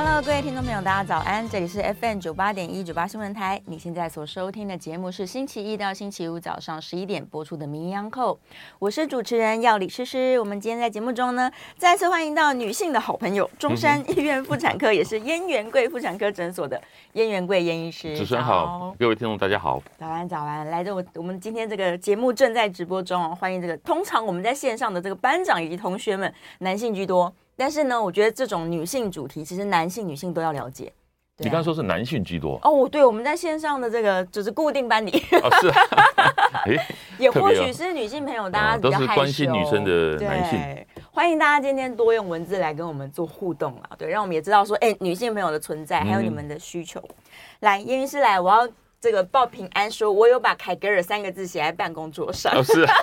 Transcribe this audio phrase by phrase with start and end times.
[0.00, 1.48] Hello，各位听众朋友，大家早安！
[1.48, 3.60] 这里是 FM 九八点一九八新闻台。
[3.66, 8.36] 你现在所收听的节目是星期一到星期五早上十一点播出的《名医 On Call》，
[8.78, 10.38] 我是主持人药李诗诗。
[10.38, 16.80] 我们今天在节目中呢，再次欢迎到女性的好朋友，中山医院妇产科也是燕元贵妇产科诊所的
[17.14, 18.16] 燕元贵燕医师。
[18.16, 19.82] 主持人好，各位听众大家好。
[19.98, 20.70] 早安，早安！
[20.70, 23.76] 来，这我我们今天这个节目正在直播中哦，欢迎这个。
[23.78, 27.34] 通常我们在线上的这个班长以及同学们，男性居多。
[27.58, 30.92] 但是呢，我觉得这种女性主题，其实男性、女性都要了解。
[31.38, 35.10] 你刚刚说是男性居多哦，对，我们在线上的这个就是固定班里，
[35.42, 36.64] 哦、是、啊，
[37.18, 40.86] 也或许是女性朋友，大家都是关心女生的男性。
[41.10, 47.00] 欢迎大家今天多用文字来跟我们做互动啊，对，让我们也知道说，哎，女性朋友的存在，还有你们的需求。
[47.00, 47.14] 嗯、
[47.60, 48.68] 来，叶医师来，我要。
[49.00, 52.52] 这个报平安说，我有把凯格尔三个字写在办公桌上。
[52.52, 52.94] 哦、是、啊，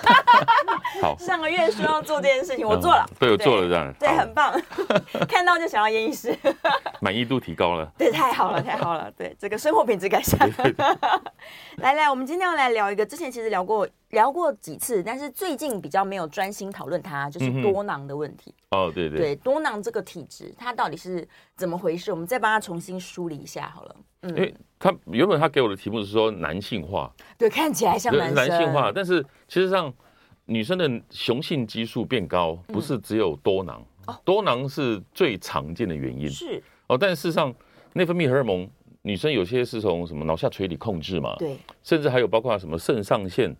[1.00, 1.16] 好。
[1.18, 3.08] 上个月说要做这件事情，我做了。
[3.18, 3.94] 对，我做了这样。
[3.98, 4.52] 对，很棒。
[5.26, 6.36] 看到就想要验医师。
[7.00, 7.90] 满意度提高了。
[7.96, 9.10] 对，太好了，太好了。
[9.16, 10.38] 对，这个生活品质改善。
[11.76, 18.54] 来来，我们今天要来聊一个，之前其实聊过聊过几次，但是最近比较没有专心讨论它，就是多囊的问题。
[18.70, 19.18] 嗯、哦，对对。
[19.18, 21.26] 对，多囊这个体质，它到底是
[21.56, 22.12] 怎么回事？
[22.12, 23.96] 我们再帮他重新梳理一下好了。
[24.22, 24.30] 嗯。
[24.30, 29.92] 因为他原本他给我的题目是说男性化，对，看起来像男男性化，但是其实上
[30.44, 37.52] 女生的雄性激素变高，不是只有多囊，嗯、多囊是最常见的原因是哦，但事实上
[37.94, 38.68] 内分泌荷尔蒙
[39.02, 43.54] 女生有些是从什么脑下垂体控制嘛，对，甚至还有包括什么肾上腺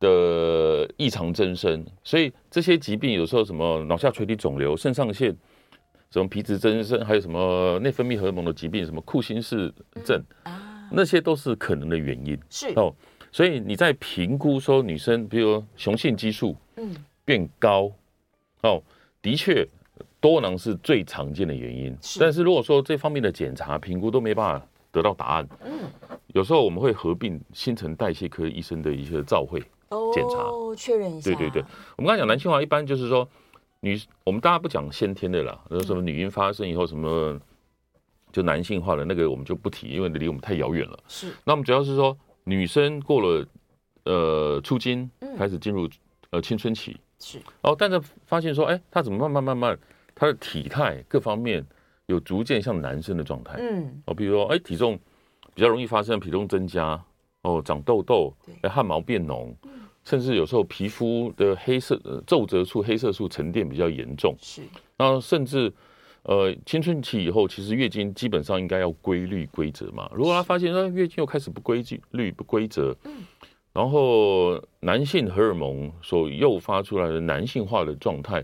[0.00, 5.36] 的异常增生，所以这些疾病有时候什么脑下垂体肿瘤、肾上腺。
[6.10, 9.70] 什么皮质增生，还有什么内分泌荷尔蒙的疾病，什么库欣氏
[10.06, 12.34] 症啊，那些都是可能的原因。
[12.48, 12.90] 是哦，
[13.30, 17.92] 所以你在评估说女生，比如雄性激素嗯变高，
[18.62, 18.82] 哦，
[19.20, 19.68] 的确
[20.18, 21.94] 多囊是最常见的原因。
[22.18, 25.90] 但是如果说这方面的检查评估都没办法得到答案，嗯，
[26.28, 29.60] 有时候我们会合并新陈代谢科医生的一些照会
[30.14, 31.30] 检查，哦，确认一下。
[31.30, 31.64] 对对对，
[31.96, 33.28] 我们刚才讲男性化，一般就是说。
[33.80, 37.40] 女，我们大家不讲先天的啦，有什么女婴发生以后什么
[38.32, 40.98] 就男性化的那个我们就不提，因为离我们太遥远了。
[41.06, 43.46] 是，那我们主要是说女生过了
[44.02, 45.88] 呃初经，开始进入
[46.30, 49.78] 呃青春期，是，哦但是发现说，哎，她怎么慢慢慢慢，
[50.12, 51.64] 她的体态各方面
[52.08, 54.98] 有逐渐像男生的状态，嗯，哦，比如说哎体重
[55.54, 57.02] 比较容易发生体重增加，
[57.42, 59.56] 哦长痘痘，哎汗毛变浓。
[60.04, 64.62] 甚至有时候皮肤的黑色皱褶处黑色素沉淀比较严重，是，
[64.96, 65.70] 然后甚至
[66.22, 70.10] 呃青春期以后，其实月经基本上应该要规律规则嘛。
[70.14, 73.16] 如果他发现说月经又开始不规律不规则，嗯，
[73.74, 78.42] 然后男性荷尔蒙所诱发出来的男性化的状态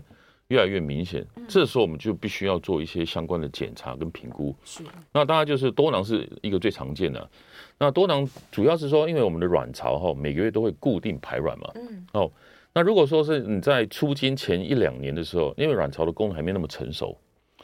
[0.49, 4.55] 越来越明显，这时候我们就必须要做一些相关的检查跟评估。
[4.63, 7.29] 是，那当然就是多囊是一个最常见的。
[7.79, 12.31] 那多囊主要是说，因为我们的卵巢哈每个月都会固定排卵嘛，嗯，哦，
[12.73, 17.17] 那如果说是你在出经前一两年的时候，因为卵巢的功能还没那么成熟，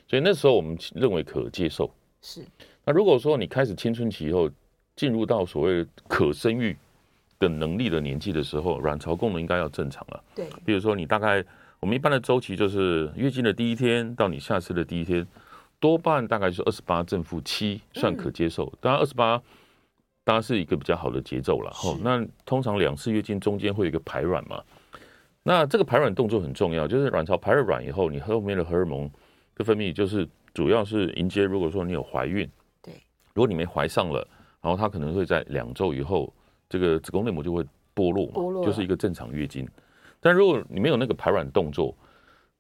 [0.08, 1.90] 所以那时候我们认为可接受。
[2.22, 2.44] 是，
[2.84, 4.50] 那如果说你开始青春期以后，
[4.96, 6.76] 进入到所谓可生育
[7.40, 10.24] 的能力的年纪的时候，卵巢功能应该要正常了。
[10.36, 11.44] 对，比如说你大概
[11.82, 15.28] 我们一般的周期就是月经的第一天到你下次的第一天，
[15.80, 19.42] 多半大概是二十八正负七算可接受，当然二十八。
[20.24, 21.72] 当然是一个比较好的节奏了。
[21.74, 24.64] 吼，那通常两次月经中间会有一个排卵嘛，
[25.42, 29.10] 那这个排卵动作很重要，就是卵巢排了卵以后，你后面的荷尔蒙
[29.56, 32.48] 的分泌就是主要是迎接，如果说你有怀孕，
[32.84, 32.94] 对，
[33.34, 34.26] 如果你没怀上了，
[34.62, 36.32] 然后它可能会在两周以后，
[36.70, 37.66] 这个子宫内膜就会
[37.96, 39.68] 剥落嘛，就是一个正常月经。
[40.22, 41.94] 但如果你没有那个排卵动作，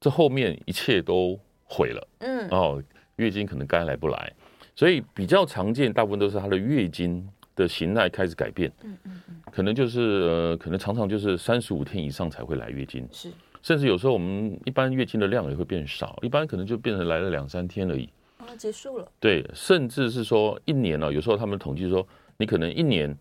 [0.01, 2.83] 这后面一切都毁了，嗯，哦，
[3.15, 4.33] 月经可能该来不来，
[4.75, 7.25] 所以比较常见，大部分都是她的月经。
[7.53, 13.29] 的形态开始改变，嗯嗯嗯，可能就是呃，可能常常就是三十五天以上才会来月经，是，
[13.61, 22.07] 甚至有时候我们一般月经的量也会变少，一般可能就变成来了两三天而已，啊，结束了，对，甚至是说一年了，有时候他们统计说，
[22.37, 23.15] 你可能一年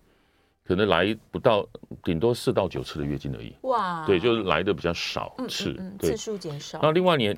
[0.64, 1.66] 可能来不到，
[2.04, 6.78] 顶多四到九次的月经而已，哇，对，就是来的比较少次，嗯，次数减少。
[6.82, 7.28] 那另外你，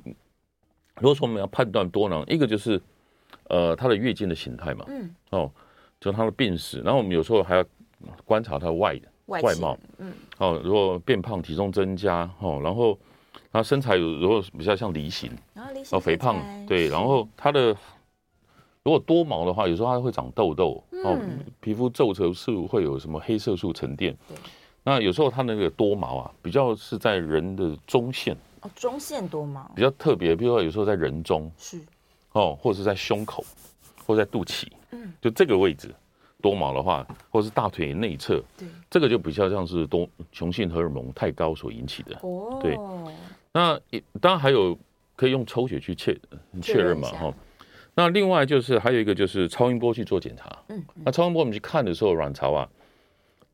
[0.96, 2.80] 如果说我们要判断多囊，一个就是
[3.48, 5.50] 呃，它的月经的形态嘛，嗯，哦。
[6.00, 7.64] 就它的病史，然后我们有时候还要
[8.24, 12.98] 观察它的外外貌，嗯，哦，如果变胖、体重增加，哦，然后
[13.52, 17.72] 他身材有如果比较像梨形，然后梨形哦肥胖，对，然后他的
[18.84, 21.16] 如果多毛的话，有时候它会长痘痘，哦，
[21.60, 24.16] 皮肤皱褶是会有什么黑色素沉淀。
[24.82, 28.36] 那有时候它那个多毛啊，比较是在人的中线。
[28.62, 29.70] 哦，中线多毛。
[29.76, 31.80] 比较特别，比如说有时候在人中是。
[32.32, 33.44] 哦，或者是在胸口，
[34.06, 35.94] 或者在肚脐，嗯，就这个位置
[36.40, 42.18] 多毛的话，或者是大腿内侧，对，这个就比较像是多雄性荷尔蒙太高所引起的。
[42.22, 42.58] 哦。
[42.60, 42.76] 对，
[43.52, 43.78] 那
[44.20, 44.76] 当然还有
[45.14, 46.18] 可以用抽血去确
[46.60, 47.34] 确认嘛，哈。
[47.94, 52.66] 那另外就是还有一个就是超音波去做检查，嗯，那超音波我们去看的时候，卵巢啊，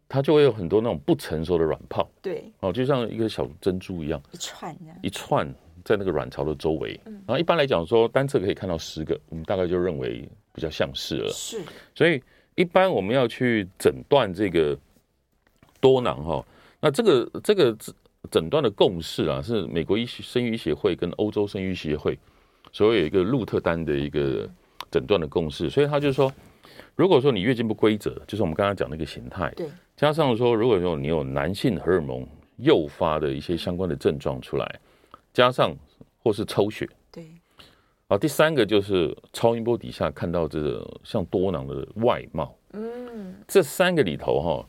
[0.09, 5.53] 它就会有很多那种不成熟的卵泡，对，哦，就像一个小珍珠一样，一串一串
[5.85, 11.61] 在那个卵巢的周围，然后一般来讲说单侧可以看到十个，我们大概就认为比较像是了，是，
[11.97, 12.23] 所以
[12.55, 14.79] 一般我们要去诊断这个
[15.81, 16.47] 多囊哈，
[16.81, 17.77] 那这个这个
[18.31, 22.17] 诊断的共识啊，是美国医生育医协会跟欧洲生育协会。
[22.73, 24.49] 所以有一个路特丹的一个
[24.91, 26.33] 诊断的共识，所以他就说，
[26.95, 29.67] 如果说你月经不规则，就是我们刚刚讲那个形态，对，
[29.97, 32.27] 加上说如果说你有男性荷尔蒙
[32.57, 34.81] 诱发的一些相关的症状出来，
[35.33, 35.75] 加上
[36.23, 37.25] 或是抽血，对，
[38.09, 44.67] 啊，第三个就是超音波底下看到这个像多囊的外貌，嗯，这三个里头哈，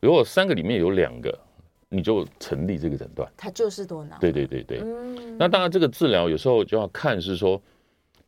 [0.00, 1.45] 如果三个里面有两个。
[1.88, 4.18] 你就成立这个诊断，它就是多囊。
[4.20, 7.60] 对对对对，嗯，那当然这个治疗有时候就要看是说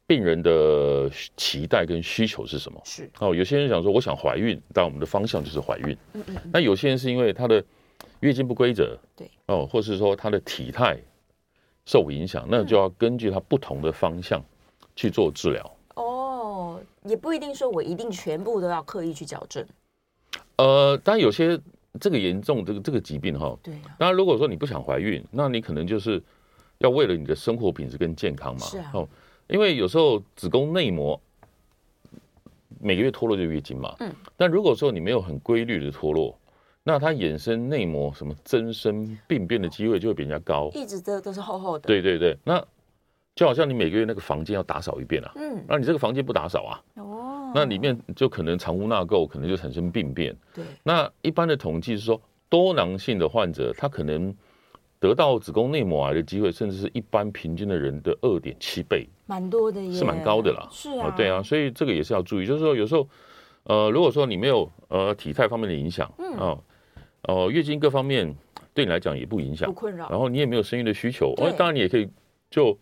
[0.07, 2.81] 病人的期待跟需求是什么。
[2.85, 5.97] 是哦，有些人想说我想怀孕，但我们的方向就是怀孕。
[6.13, 6.37] 嗯嗯。
[6.53, 7.63] 那有些人是因为他的
[8.21, 10.97] 月经不规则，对哦，或是说他的体态
[11.85, 14.41] 受影响，那就要根据他不同的方向
[14.95, 15.77] 去做治疗。
[15.97, 19.67] 哦，也不一定说我一定全部都要刻意去矫正。
[20.59, 21.61] 呃，当然有些。
[21.99, 23.75] 这个严重，这个这个疾病哈，对。
[23.99, 26.23] 当然，如果说你不想怀孕，那你可能就是
[26.79, 28.61] 要为了你的生活品质跟健康嘛。
[28.61, 28.91] 是啊。
[28.95, 29.09] 哦，
[29.49, 31.21] 因为有时候子宫内膜
[32.81, 33.95] 每个月脱落就月经嘛。
[34.01, 34.13] 嗯。
[34.37, 36.39] 但如果说你没有很规律的脱落，
[36.83, 40.71] 那它衍生内膜什么增生病变的机会就会比人家高。
[40.75, 41.87] 一直都都是厚厚的。
[41.87, 42.65] 对对对，那
[43.35, 45.33] 就好像你每个月那个房间要打扫一遍啊。
[45.37, 45.65] 嗯。
[45.69, 46.81] 那你这个房间不打扫啊？
[46.95, 47.18] 哦。
[47.55, 50.37] 那里面就可能藏污纳垢，可能就产生病变。
[50.55, 54.35] 对，那一般的统计是说，多囊性的患者，他可能
[54.99, 60.69] 得到子宫内膜癌的机会，甚至是一般平均的人的二点七倍，蛮多的耶，是蛮高的啦。
[60.71, 63.09] 是啊，对啊，所以这个也是要注意，就是说有时候，
[63.65, 66.65] 呃，如果说你没有呃体态方面的影响，嗯，哦，
[67.23, 68.35] 哦，月经各方面
[68.75, 72.09] 对你来讲也不影响，不困扰，然后你也没有生育的需求，哦，当然你也可以
[72.51, 72.73] 就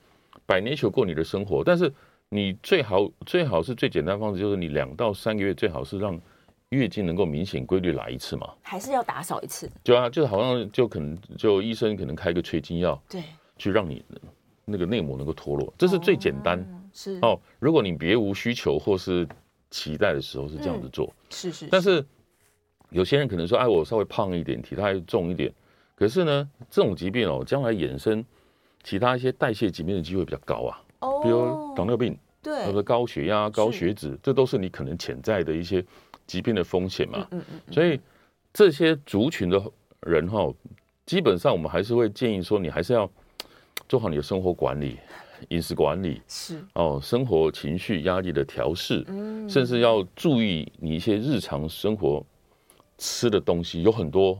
[0.46, 1.92] by nature 过你的生活，但是。
[2.28, 6.20] 你最好最好是最简单的方式，就是你两到三个月最好是让
[6.70, 9.70] 月经能够明显规律来一次嘛，还是要打扫一次？
[9.84, 13.22] 对啊，就是好像就可能就医生可能开个催经药，对，
[13.56, 14.04] 去让你
[14.64, 16.58] 那个内膜能够脱落，这是最简单。
[16.60, 19.28] 哦是哦，如果你别无需求或是
[19.70, 21.68] 期待的时候是这样子做，嗯、是，是是。
[21.70, 22.02] 但是
[22.88, 25.52] 有些人可能说，哎，我稍微胖一点，体态重一点，
[25.94, 28.24] 可是呢，这种疾病哦，将来衍生
[28.82, 30.80] 其他一些代谢疾病的机会比较高啊。
[31.22, 35.84] 比如糖尿病，对，或者高血压、高血脂，这都是你可能潜在的一些
[36.26, 37.26] 疾病的风险嘛。
[37.30, 37.72] 嗯嗯。
[37.72, 38.00] 所以
[38.52, 39.62] 这些族群的
[40.00, 40.52] 人哈，
[41.04, 43.10] 基本上我们还是会建议说，你还是要
[43.88, 44.98] 做好你的生活管理、
[45.48, 52.24] 饮食管理，是哦，生活情绪压力的调试，嗯，甚至要注意你一些日常生活
[52.98, 54.38] 吃的东西，有很多。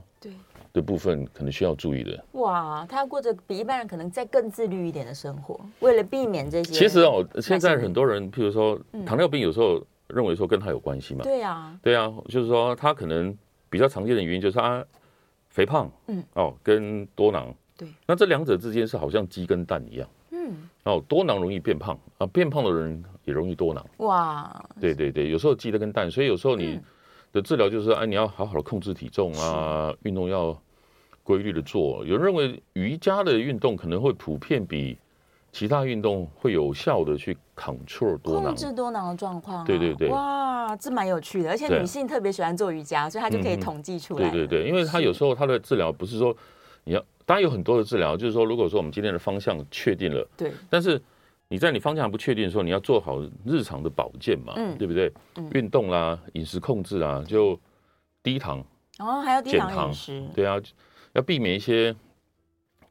[0.76, 2.22] 的部分可能需要注意的。
[2.32, 6.70] 哇，他要过着比一般人可能再更自律一点的生活，为了避免这些。
[6.70, 11.24] 其实哦，现在很多人，譬如说糖尿病，有时候认为说跟他有关系嘛。
[11.24, 13.34] 对呀，对啊，就是说他可能
[13.70, 14.84] 比较常见的原因就是他
[15.48, 17.52] 肥胖，嗯，哦，跟多囊。
[17.78, 17.88] 对。
[18.06, 20.06] 那这两者之间是好像鸡跟蛋一样。
[20.32, 20.68] 嗯。
[20.84, 23.82] 哦，多囊容易变胖啊，变胖的人也容易多囊。
[23.98, 24.62] 哇。
[24.78, 26.78] 对对对，有时候鸡的跟蛋，所以有时候你
[27.32, 30.54] 的治疗就是，哎，你要好好的控制体重啊，运动要。
[31.26, 34.96] 规律的做，有人认为瑜伽的运动可能会普遍比
[35.50, 39.64] 其他运动会有效的去 control 多囊，控制多囊的状况。
[39.64, 44.30] 对对对，哇，这蛮有趣的，而且女性特别喜欢做瑜伽，所以她就可以统计出来。
[44.30, 46.32] 对对对，因为她有时候她的治疗不是说
[46.84, 51.02] 你要，当然有很多的治疗，就是说如果说我们今天的方向确定了，对，但是
[51.48, 55.12] 你在你方向还不确定的时候，你要做好日常的保健嘛，嗯，对不对？
[55.50, 57.58] 运动啦，饮食控制啊，就
[58.22, 58.64] 低糖。
[59.00, 60.60] 哦，还要低糖饮食，对啊。
[61.16, 61.96] 要避免一些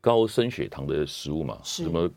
[0.02, 2.10] 高升血糖的食物嘛，什么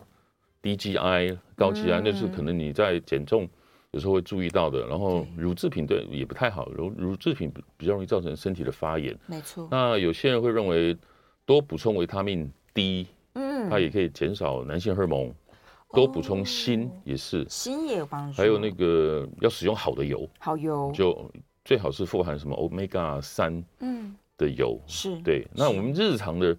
[0.63, 3.47] 低 GI、高 GI，那是可能你在减重
[3.91, 4.87] 有时候会注意到的。
[4.87, 9.17] 然后乳制品对也不太好，乳乳制品比较容易造成身体的发炎。
[9.27, 9.69] 没错。
[9.71, 10.97] 那有些人会认为
[11.45, 15.33] 多补充维他命 D，嗯，它也可以减少男性荷尔蒙
[15.93, 18.37] 多补充锌也是，锌也有帮助。
[18.37, 21.31] 还有那个要使用好的油，好油就
[21.65, 25.47] 最好是富含什么 Omega 三嗯的油，是对。
[25.53, 26.57] 那我们日常的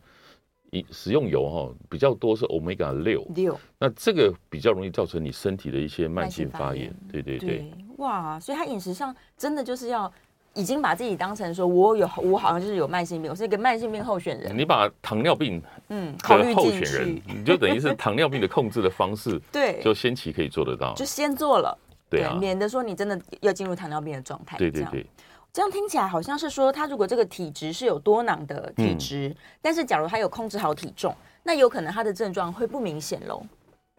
[0.91, 6.93] 食用油哈比较多是 Omega 六六，那这个比较容易造成你身体的一些慢性发炎。
[7.11, 10.11] 对对对，哇，所以他饮食上真的就是要。
[10.55, 14.57] 已经把自己当成说，我有我好像就是有慢性病，我是一个慢性病候选人。
[14.57, 21.77] 你把糖尿病嗯考虑候选人，你就等于是糖尿病的控制的方式， 对，就先期可以做得到，就先做了，
[22.09, 24.57] 对啊，免得说你真的要进入糖尿病的状态。
[24.57, 25.05] 对对对，
[25.51, 33.43] 这样听起来好像是说，他如果这个体质是有多囊的体质，但是假如他有控制好体重，那有可能他的症状会不明显喽。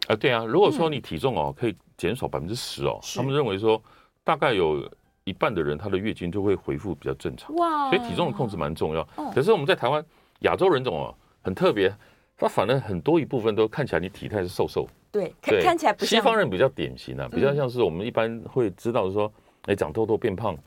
[0.07, 3.81] 啊，对啊，如果说你体重哦可以减少百分之十哦，他们认为说
[4.23, 4.89] 大概有。
[5.23, 7.55] 一半的人，他的月经就会恢复比较正常。
[7.57, 7.91] 哇！
[7.91, 9.07] 所以体重的控制蛮重要。
[9.31, 10.03] 可是我们在台湾
[10.39, 11.95] 亚洲人种哦，很特别，
[12.35, 14.87] 他反而很多一部分都看起来你体态是瘦瘦。
[15.11, 16.19] 对，看起来不像。
[16.19, 19.31] 西方人比较典型啊，比较像是我们一般会知道说，
[19.67, 20.61] 哎，长痘痘变胖，对，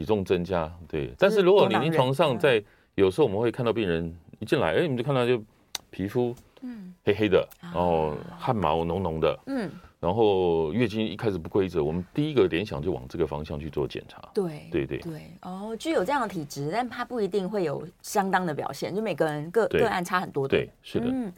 [0.00, 1.12] 体重增加，对。
[1.18, 2.62] 但是如果你临床上在
[2.94, 5.42] 有时候我们会看到病人一进来，哎，你就看到就
[5.90, 9.70] 皮肤嗯黑黑的，然后汗毛浓浓的，嗯。
[10.00, 14.18] 然后月经一开始不规则，我们第一个联想就往这个方向去做检查。
[14.32, 20.48] 对对对对，哦，具有这样的体质，但它不一定会有相当的表现，就每个人个个案差很多。
[20.48, 21.04] 对，是的。
[21.06, 21.30] 嗯，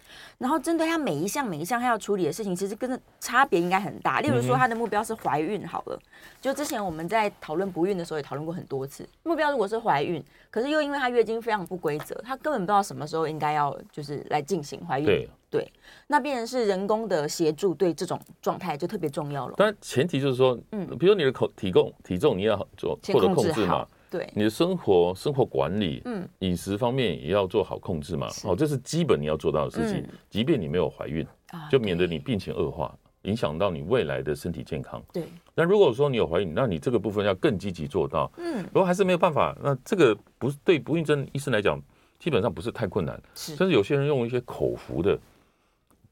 [0.43, 4.21] 然后针对他每一项每一项他要处理的事情，其实跟着差别应该很大。
[4.21, 5.97] 例如说，他的目标是怀孕，好了，
[6.41, 9.09] 就之前我们在讨论不孕的时候也讨论过很多次。
[9.23, 10.21] 目标如果是怀孕，
[10.51, 15.07] 可是又因为他月经非常不规则，他根本不知道什么时候应该要就是来进行怀孕。
[15.07, 15.31] 对。
[15.53, 15.71] 对，
[16.07, 19.55] 那变成是人工的协助，对这种状态就特别重要了。
[19.59, 28.29] 但前提就是说，嗯，比如你的口体重体重你要做获得控制嘛，对，你的生活生活管理，嗯，饮食方面也要做好控制嘛。
[28.45, 30.07] 哦，这是基本你要做到的事情。
[30.29, 31.27] 即便你没有怀孕，
[31.71, 35.03] 就免得你病情恶化，影响到你未来的身体健康。
[35.13, 35.25] 对。
[35.55, 38.31] 那如果说你有怀孕，那你这个部分要更积极做到。
[38.37, 38.63] 嗯。
[38.73, 41.81] 如果还是没有办法，那这个不是对不孕症医生来讲，
[42.19, 43.19] 基本上不是太困难。
[43.35, 43.57] 是。
[43.57, 45.19] 甚至有些人用一些口服的。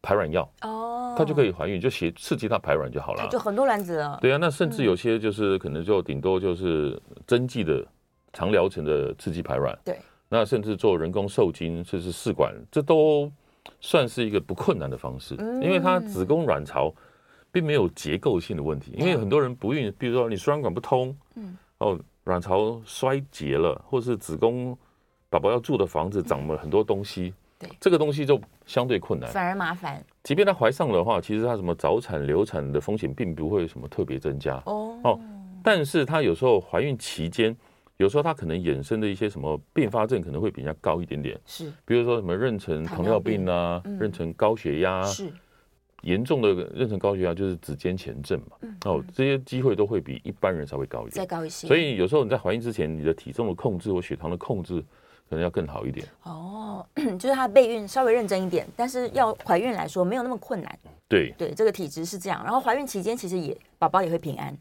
[0.03, 4.19] 排卵药哦，它就可以怀孕，就协刺激它排卵就好了，就很多卵子了。
[4.21, 7.87] 对啊，那甚至有些就是可能就顶多就是针剂的
[8.33, 9.79] 长疗程的刺激排卵。
[9.85, 9.99] 对，
[10.29, 13.31] 那甚至做人工受精，甚至试管，这都
[13.81, 16.93] 算是一个不困难的方式，因为它子宫卵巢
[17.53, 18.93] 并没有结构性的问题。
[18.97, 24.77] 因为很多人不孕，比如说你输卵管不通，嗯，哦，卵巢衰竭了，或是子宫
[25.29, 27.35] 宝宝要住的房子长了很多东西。
[27.61, 30.03] 对这个东西就相对困难，反而麻烦。
[30.25, 35.21] 即便她怀上的话，其实她什么早产、流产的风险并不会什么特别增加哦哦。
[35.63, 37.55] 但是她有时候怀孕期间，
[37.99, 41.39] 有时候她可能衍生的一些什么并发症可能会比人家高一点点。
[41.45, 45.31] 是，比如说什么妊娠糖尿病啊，妊娠高血压，是
[46.01, 48.57] 严重的妊娠高血压就是子痫前症嘛。
[48.63, 51.69] 嗯哦，这些机会都会比一般人稍微高一点，再高一些。
[51.69, 54.83] 所以有时候你在怀孕之前，你的体重的控制或血糖的控制。
[55.31, 56.85] 可能要更好一点哦，
[57.17, 60.79] 就是她备孕稍微认真一点，但是要怀孕来说没有那么困难。
[61.09, 62.43] 对对，这个体质是这样。
[62.43, 64.57] 然后怀孕期间其实也宝宝也会平安。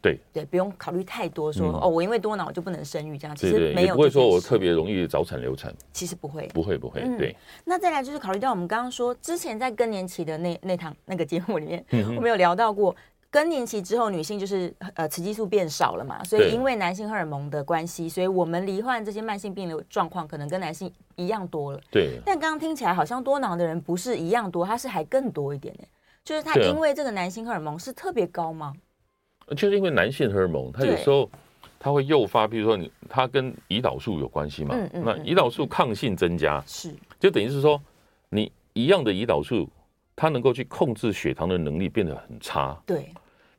[0.00, 3.36] 对对，不用考虑太多，说哦，我因为多囊我就不能生育这样。
[3.36, 5.72] 其实没有，不会说我特别容易早产流产。
[5.92, 7.02] 其实不会，不会不会。
[7.18, 7.36] 对。
[7.64, 11.84] 那再来就是考虑到我们刚刚说之前在更年期的那那堂那个节目里面，
[12.16, 12.96] 我们有聊到过。
[13.34, 21.80] 更年期之后，女性就是呃雌激素变少了嘛，所以因为男性荷尔蒙的关系，所以我们罹患这些慢性病的状况可能跟男性一样多了。
[21.90, 22.20] 对。
[22.24, 25.84] 但刚刚听起来好像多囊的人不是一样多，他是还更多一点呢。
[26.22, 28.72] 就是他因为这个男性荷尔蒙是特别高吗？
[29.56, 31.28] 就是因为男性荷尔蒙，它有时候
[31.80, 34.76] 它会诱发，比如说你它跟胰岛素有关系嘛。
[34.76, 35.02] 嗯嗯。
[35.04, 37.82] 那胰岛素抗性增加，是就等于是说
[38.28, 39.68] 你一样的胰岛素，
[40.14, 42.80] 它能够去控制血糖的能力变得很差。
[42.86, 43.12] 对。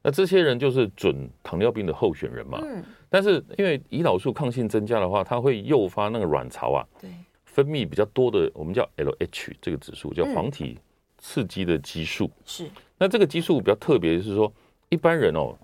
[0.06, 2.62] 那这些人就是准糖尿病的候选人嘛。
[2.62, 2.84] 嗯。
[3.10, 7.10] 但是因为胰岛素抗性增加的话，它会诱发那个卵巢啊，对，
[7.44, 10.78] 分泌比较多的，我们叫 LH 这个指数，叫黄体
[11.18, 12.30] 刺激的激素。
[12.46, 12.70] 是。
[13.00, 14.52] 那这个激素比较特别，是说
[14.90, 15.58] 一般人哦，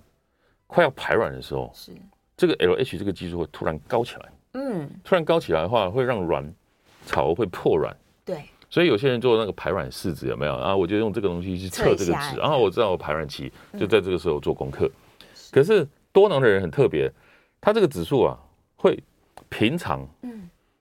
[0.66, 1.92] 快要排卵的时候，是
[2.36, 4.32] 这个 LH 这个激素会突然高起来。
[4.54, 4.90] 嗯。
[5.04, 6.52] 突然高起来的话，会让卵
[7.06, 7.96] 巢会破卵。
[8.26, 8.44] 对。
[8.72, 10.56] 所以有些人做那个排卵试纸有没有？
[10.56, 10.74] 啊？
[10.74, 14.90] 我就用这个东西去测这个值，然后我知道我排卵期就在这个时候做功课。
[15.52, 17.12] 可是多囊的人很特别，
[17.60, 18.40] 他这个指数啊
[18.78, 18.98] 会
[19.50, 20.08] 平常，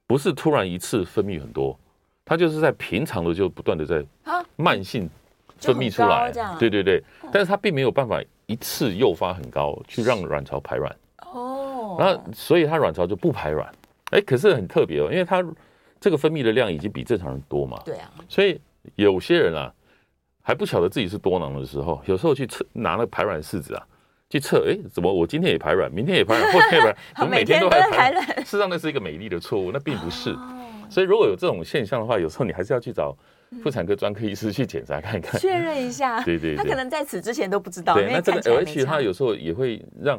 [0.07, 1.77] 不是突然一次分泌很多，
[2.25, 4.07] 他就是在平常的就不断的在
[4.55, 5.11] 慢性
[5.59, 6.31] 分泌出来，
[6.61, 10.97] 对对对，但是他并没有办法一次诱发很高去让卵巢排卵。
[11.33, 13.69] 哦，然后所以他卵巢就不排卵，
[14.13, 15.45] 哎，可是很特别哦，因为他。
[16.01, 17.79] 这个分泌的量已经比正常人多嘛？
[17.85, 18.59] 对啊，所以
[18.95, 19.73] 有些人啊，
[20.41, 23.87] 还不晓得自己是多囊的时候，有时候去测拿那个排卵试纸啊，
[24.31, 28.27] 去测，哎，怎么我今天也排卵，明天也排卵，后天也排卵， 怎么每天都在排卵？
[28.39, 30.35] 事实上那是一个美丽的错误，那并不是。
[30.89, 33.15] 所以如果有这种现象的话，有时候你还是要去找
[33.63, 36.21] 妇产科专科医师去检查看看，确认一下。
[36.25, 37.95] 对对，他可能在此之前都不知道。
[37.95, 40.19] 对，那这个 LH 它有时候也会让。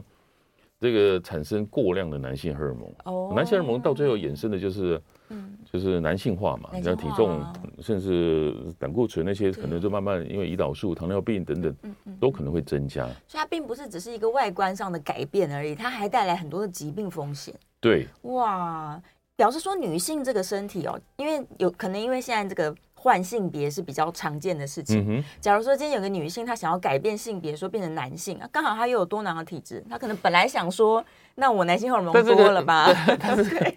[0.80, 7.42] 这个产生过量的男性荷尔蒙，哦，男性荷尔蒙到最后衍生的就是，嗯，就是男性化嘛，然后体重
[7.80, 11.76] 甚至胆固醇那些可能就慢慢因为胰岛素、糖尿病等等，
[12.20, 13.06] 都可能会增加。
[13.28, 17.54] 所以它并不是只是一个外观上的改变而已，它还带来很多的疾病风险。
[17.80, 19.02] 对，哇，
[19.36, 22.76] 表示说女性这个身体哦，因为有可能因为现在这个。
[23.04, 25.04] 换性别是比较常见的事情。
[25.10, 31.04] 嗯、假如说今天有个女性，她想要改变性别，说变成男性啊，刚好她又有多囊的体质，她可能本来想说，
[31.34, 32.94] 那我男性荷尔蒙多了吧？
[33.20, 33.74] 但 是，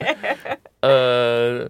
[0.81, 1.67] 呃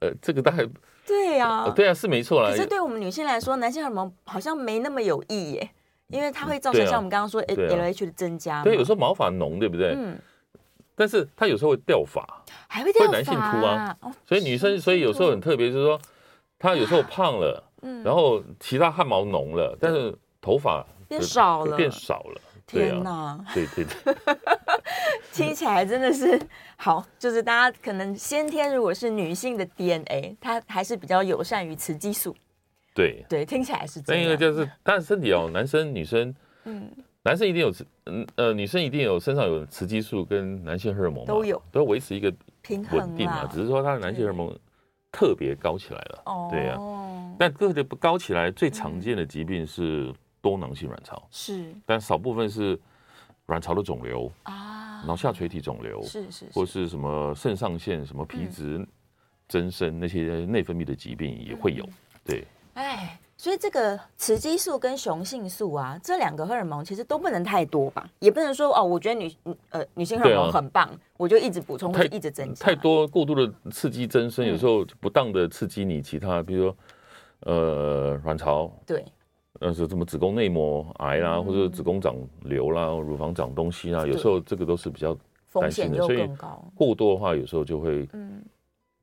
[0.00, 0.66] 呃，这个大概
[1.06, 2.50] 对呀、啊，对啊，是没错啦。
[2.50, 5.70] 可是对我们女性来说，男性荷尔蒙好像没那么有益耶，
[6.08, 8.62] 因为它会造成像我们刚刚说 LH 的增加。
[8.62, 9.94] 对，有时候毛发浓，对不对？
[9.96, 10.18] 嗯。
[10.94, 12.22] 但是它有时候会掉发，
[12.66, 13.96] 还会掉发，会男性秃啊。
[14.26, 15.98] 所以女生，所以有时候很特别，就是说。
[16.58, 22.40] 他有时候胖了，嗯，然后其他汗毛浓了，但是头发变少了，变少了。
[22.66, 23.42] 天哪！
[23.54, 24.14] 对对对，
[25.32, 26.38] 听起来真的是
[26.76, 32.36] 好，就是大家可能先天如果是女性的 DNA，它还是比较友善于雌激素。
[32.94, 34.22] 对对，听起来是这样。
[34.22, 36.34] 那一个就是，但是身体哦，男生女生，
[36.64, 43.46] 嗯，男生一定有雌，嗯呃，女生一定有身上有雌激素跟男性荷尔蒙都有，都要维持一个平衡嘛。
[43.46, 44.54] 只是说他的男性荷尔蒙。
[45.10, 52.78] 特别高起来了，哦、对呀、啊，但个别不高起来，最常见的疾病是多囊性卵巢，是，但少部分是
[53.46, 58.86] 卵巢的肿瘤啊，脑下垂体肿瘤，是是，是，或是什么肾上腺、什么皮质
[59.48, 61.92] 增生、嗯、那些内分泌的疾病也会有，嗯、
[62.24, 63.18] 对，哎。
[63.40, 69.32] 所以这个雌激素跟雄性素啊，这两个荷尔蒙其实都不能太多吧，也不能说哦，我觉得女
[69.70, 72.66] 呃女性荷尔蒙很棒，啊、我就一直补充，或者一直增加。
[72.66, 76.76] 太多过度的刺激增生，嗯、有时候不当的刺激你其他，比如说
[77.42, 79.04] 呃卵巢，对，
[79.60, 85.16] 呃是什么子宫内膜癌啦，嗯、或者子宫长瘤啦，乳房长东西啦，有时候这个都是比较
[85.52, 86.28] 担心的，所以
[86.74, 88.44] 过多的话，有时候就会嗯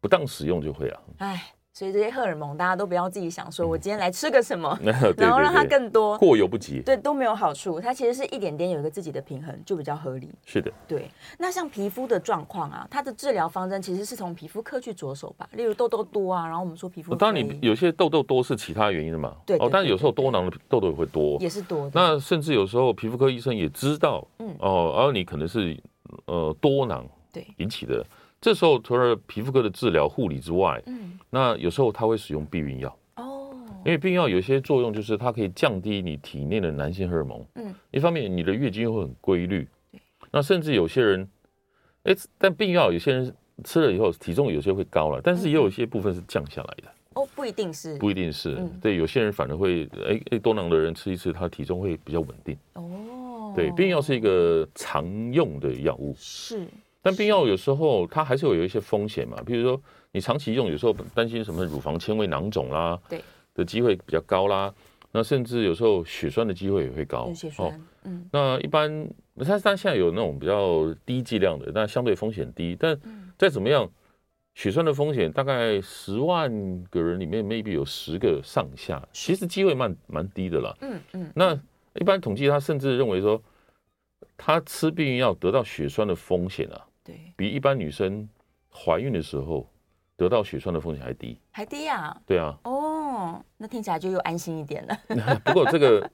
[0.01, 1.54] 不当使用就会啊，哎。
[1.77, 4.79] 所以这些荷尔蒙，大家都不要自己想说，我今天来吃个什么，
[5.17, 7.81] 然后让它更多，过犹不及，对，都没有好处。
[7.81, 10.31] 它其实是一点点有一个自己的平衡，就比较合理。
[10.45, 11.11] 是的，对。
[11.37, 15.49] 那像皮肤的状况啊，它的治疗方针其实是从皮肤科去着手吧。
[15.51, 19.35] 例如痘痘多啊，然后我们说皮肤，当然你有些痘痘多是其他原因的嘛。
[19.45, 19.57] 对。
[19.57, 21.91] 哦，但是有时候多囊的痘痘也会多，也是多。
[21.93, 25.77] 那甚至有时候皮肤科医生也知道，嗯，哦，而你可能是
[26.27, 28.01] 呃多囊对引起的。
[28.45, 32.95] 这时候除了皮肤科的治疗护理之外，嗯，那有时候他会使用避孕药。
[33.15, 33.51] 哦，
[33.83, 41.27] 因为避孕药有些作用，就是它可以降低你体内的男性荷尔蒙，嗯，一方面你的月经会很规律，对，那甚至有些人，
[42.03, 46.83] 哎，但避孕药有些人吃了以后体重有些会高了，但是也有一些部分是降下来的。
[47.15, 52.55] 哦，不一定是，不一定是，对，有些人反而会，哎哎，多囊的人吃一次，他体重会比较稳定。
[52.73, 56.13] 哦，对，避孕药是一个常用的药物。
[56.15, 56.67] 是。
[57.05, 59.79] 但避孕药有时候它还是会有一些风险嘛，比如说
[60.11, 63.21] 你长期用，有时候担心什么乳房纤维囊肿啦，对
[63.53, 64.73] 的机会比较高啦。
[65.11, 67.31] 那甚至有时候血栓的机会也会高。
[67.31, 68.27] 血栓，嗯。
[68.31, 72.75] 那一般它它现在有那种比较低剂量的，但相对风险低。
[72.77, 72.99] 但
[73.37, 73.87] 再怎么样，
[74.55, 76.51] 血栓的风险大概十万
[76.89, 80.75] 个人里面 maybe 有十个上下，其实机会蛮蛮低的啦。
[80.81, 81.31] 嗯嗯。
[81.35, 81.53] 那
[81.93, 83.39] 一般统计，他甚至认为说，
[84.35, 86.81] 他吃避孕药得到血栓的风险啊。
[87.05, 88.27] 对，比一般女生
[88.73, 89.69] 怀孕的时候
[90.17, 92.19] 得到血栓的风险还低，还低啊？
[92.25, 92.57] 对啊。
[92.63, 94.97] 哦，那听起来就又安心一点了。
[95.45, 96.11] 不过这个，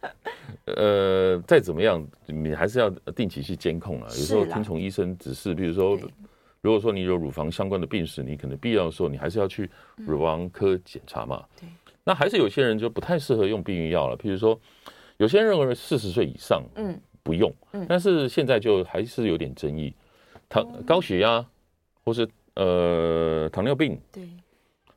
[0.65, 4.07] 呃，再怎么样，你还是要定期去监控啊。
[4.09, 5.97] 有时候听从医生指示，比如说，
[6.61, 11.45] 如果说你有乳房相关的病史，你可能必要的时候，你还是要去乳房科检查嘛。
[11.59, 11.69] 对。
[12.03, 14.59] 那还是有些人就不太适合用避孕药了，譬如说，
[15.17, 19.93] 有些人认为四十岁以上，嗯，不用，嗯，但是现在就还是有点争议。
[20.51, 21.43] 糖高血压，
[22.03, 24.27] 或是呃糖尿病，对，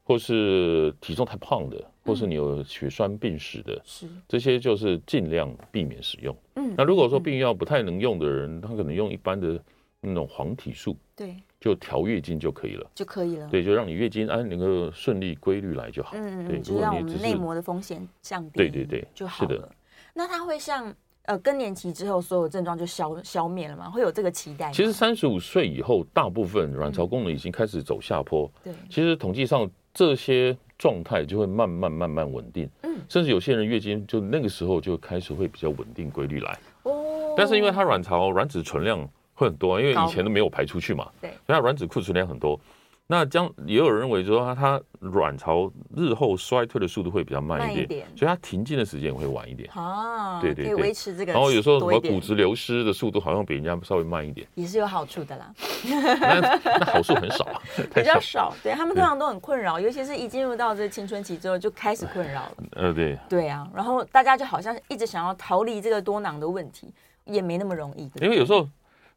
[0.02, 6.36] 或是体重太胖的，或是你有血栓病史的，是这些就是尽量避免使用。
[6.56, 9.62] 嗯，那如果说避孕药不太能用的人，他可能用一般的
[10.00, 13.48] 那种黄体素，对，就调月经就可以了，就可以了。
[13.48, 16.16] 对，就让你月经安能够顺利规律来就好。
[16.16, 18.58] 嗯，对，就让我们内膜的风险降低。
[18.58, 19.72] 对对对，就好了。
[20.14, 20.92] 那它会像。
[21.26, 23.90] 呃，更年期之后，所有症状就消消灭了吗？
[23.90, 24.70] 会有这个期待？
[24.72, 28.50] 其实三十五岁以后，大部分卵巢功能已经开始走下坡。
[28.62, 42.60] 对，其实统计上这些状态就会慢慢慢慢稳定，嗯，甚至有些人月经就那个时候就开始会比较稳定规律来，哦，但是因为它卵巢卵子存量会很多，因为以前都没有排出去嘛，对，所以它卵子库存量很多。
[43.06, 50.40] 那将也有人认为说它它卵巢日后衰退的速度会比较慢一点，一点所以它停经的时间也会晚一点啊。
[50.40, 51.32] 对对对，维持这个。
[51.34, 55.54] 然后有时候什么骨质流失的速度好像比人家稍微慢一点，也是有好处的啦。
[55.84, 57.46] 那那好处很 少，
[57.94, 58.54] 比较少。
[58.62, 62.54] 对他们通常都很困扰，尤其是一进入到这个青春期之后就开始困扰了。
[62.72, 63.18] 呃，对。
[63.28, 66.90] 对啊，然后大家就好像一直想要逃离这个多囊的问题，
[67.26, 68.10] 也没那么容易。
[68.22, 68.66] 因为有时候。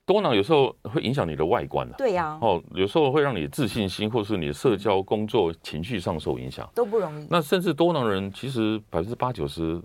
[0.07, 7.27] 多囊有时候会影响你的外观的，对呀，哦，有时候会让你的自信心或是你的社交、工作、情绪上受影响，都不容易。
[7.29, 9.81] 那甚至多囊人其实百分之八九十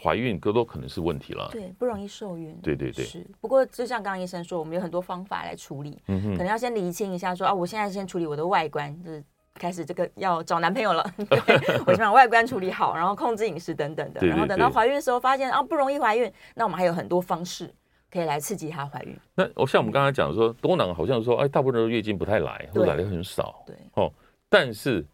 [0.00, 2.56] 怀孕都都可能是问题了，对，不容易受孕。
[2.62, 3.26] 对对对，是。
[3.40, 9.20] 不过就像刚刚医生说，我们有很多方法来处理，嗯哼，可能要先厘清一下，说啊，我现在先处理我的外观，就是
[9.54, 17.74] 开始这个要找男朋友了， 对，我先把外观处理好，然后控制饮食等等的，然后等到怀孕的时候发现啊不容易怀孕，那我们还有很多方式。
[18.10, 19.16] 可以来刺激她怀孕。
[19.34, 23.62] 那我像我们刚才讲说，多囊好像说，哎，大部分的月经不太来，或来的很少。
[23.66, 24.12] 对，哦，
[24.48, 25.04] 但是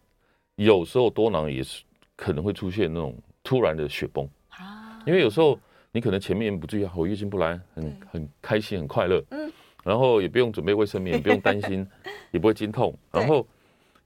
[0.55, 1.83] 有时候多囊也是
[2.15, 5.01] 可能会出现那种突然的雪崩啊。
[5.05, 5.59] 因为有时候
[5.91, 9.51] 你可能前面不注意，我月经不来，很很开心，很快乐，嗯，
[9.83, 11.85] 然后也不用准备卫生棉，不用担心，
[12.31, 12.97] 也不会经痛。
[13.11, 13.45] 然后，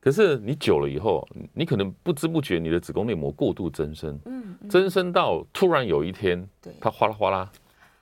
[0.02, 7.52] 可是你久了以后，你可能不知不觉你的子宫内膜过度增生，嗯，增生到突然有一天，对，它哗啦哗啦。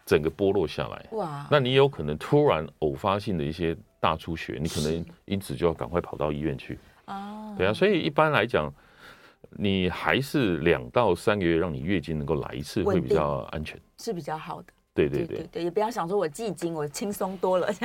[0.07, 1.45] 整个剥落下来，哇！
[1.51, 6.79] 那你有可能突然偶发性的一些大出血，你可能因此就要赶快跑到医院去。
[7.07, 8.73] 哦，对啊，所以一般来讲，
[9.51, 14.67] 你还是两到三个月让你月经能够来一次会比较安全，是比较好的。
[14.93, 17.67] 对对对也不要想说我忌经，我轻松多了。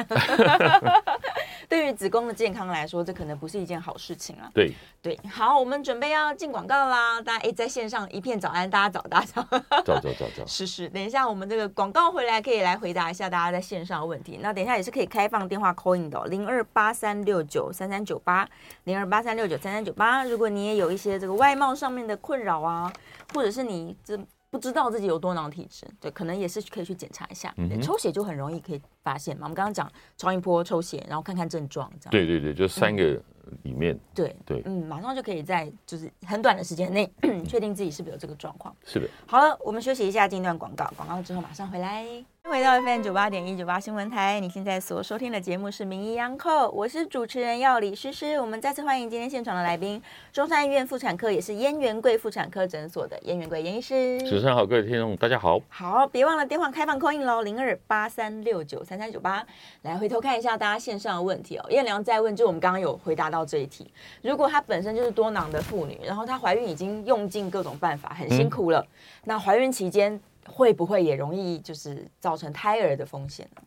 [1.72, 4.50] 对于子宫的健康来说，这可能不是一件好事情啊。
[4.52, 7.18] 对对，好，我们准备要进广告啦。
[7.22, 9.42] 大家哎，在线上一片早安，大家早，大家早，
[9.82, 10.44] 早早早早。
[10.46, 14.38] 是是，等一下我们这个广告回来，可以来回答一下大家在线上的问题。
[14.42, 18.46] 那等一下也是可以开放电话 call in 的，零二八三六九三三九八，
[18.84, 20.24] 零二八三六九三三九八。
[20.24, 22.92] 如果你也有一些这个外貌上面的困扰啊，
[23.32, 24.20] 或者是你这。
[24.52, 27.50] 不知道自己有多囊体质，对，可能也是可以去检查一下。
[27.56, 29.42] 嗯、抽血就很容易可以发现嘛。
[29.44, 32.10] 我们刚刚讲超音波抽血，然后看看症状，这样。
[32.10, 33.20] 对对对，就三个
[33.62, 33.94] 里面。
[33.94, 37.10] 嗯、对对，嗯，马上就可以在就是很短的时间内
[37.46, 38.74] 确定自己是不是有这个状况。
[38.84, 39.08] 是的。
[39.26, 42.06] 好了，我们休息一下，进一段广告，广告之后马上回来。
[42.44, 48.38] 回到 FM 九八点一九八新闻台，你现在所收听的节目是《名医央叩》，我是主持人药理诗诗。
[48.40, 54.18] 我们再次欢迎今天现场的来宾，中山医院妇产科也是燕元贵妇产科诊所的燕元贵燕医师。
[54.22, 55.60] 主持人好，各位听众大家好。
[55.68, 59.42] 好，别忘了电话开放 call in 喽，零二八三六九三三三九八。
[59.82, 61.66] 来回头看一下大家线上的问题哦。
[61.70, 68.86] 燕良在问，就我们刚刚有回答到这一题，如果她本身就是多囊的妇女，然后她怀孕已经用尽各种办法，很辛苦了，
[69.24, 70.20] 那怀孕期间。
[70.44, 73.62] 会不会也容易就是造成胎儿的风险呢？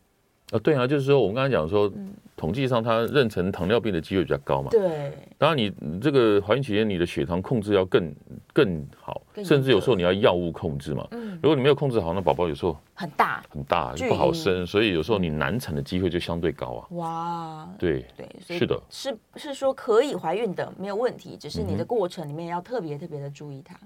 [0.52, 4.70] 啊，对啊，就是说我们刚才讲说，嗯、统计上它妊娠糖尿病的机会比较高嘛。
[4.70, 5.12] 对。
[5.36, 8.14] 当然，你这个怀孕期间你的血糖控制要更
[8.52, 11.04] 更好，甚至有时候你要药物控制嘛。
[11.10, 11.36] 嗯。
[11.42, 16.86] 如果你没有控制好，那宝宝有时候很大很大不好生，所以有时候你难产的机会就相对高啊。
[16.90, 17.68] 哇。
[17.76, 18.80] 对对，是的。
[18.88, 23.76] 是是说可以怀孕的没有问题，只是你的过程里面要特别特别的注意它。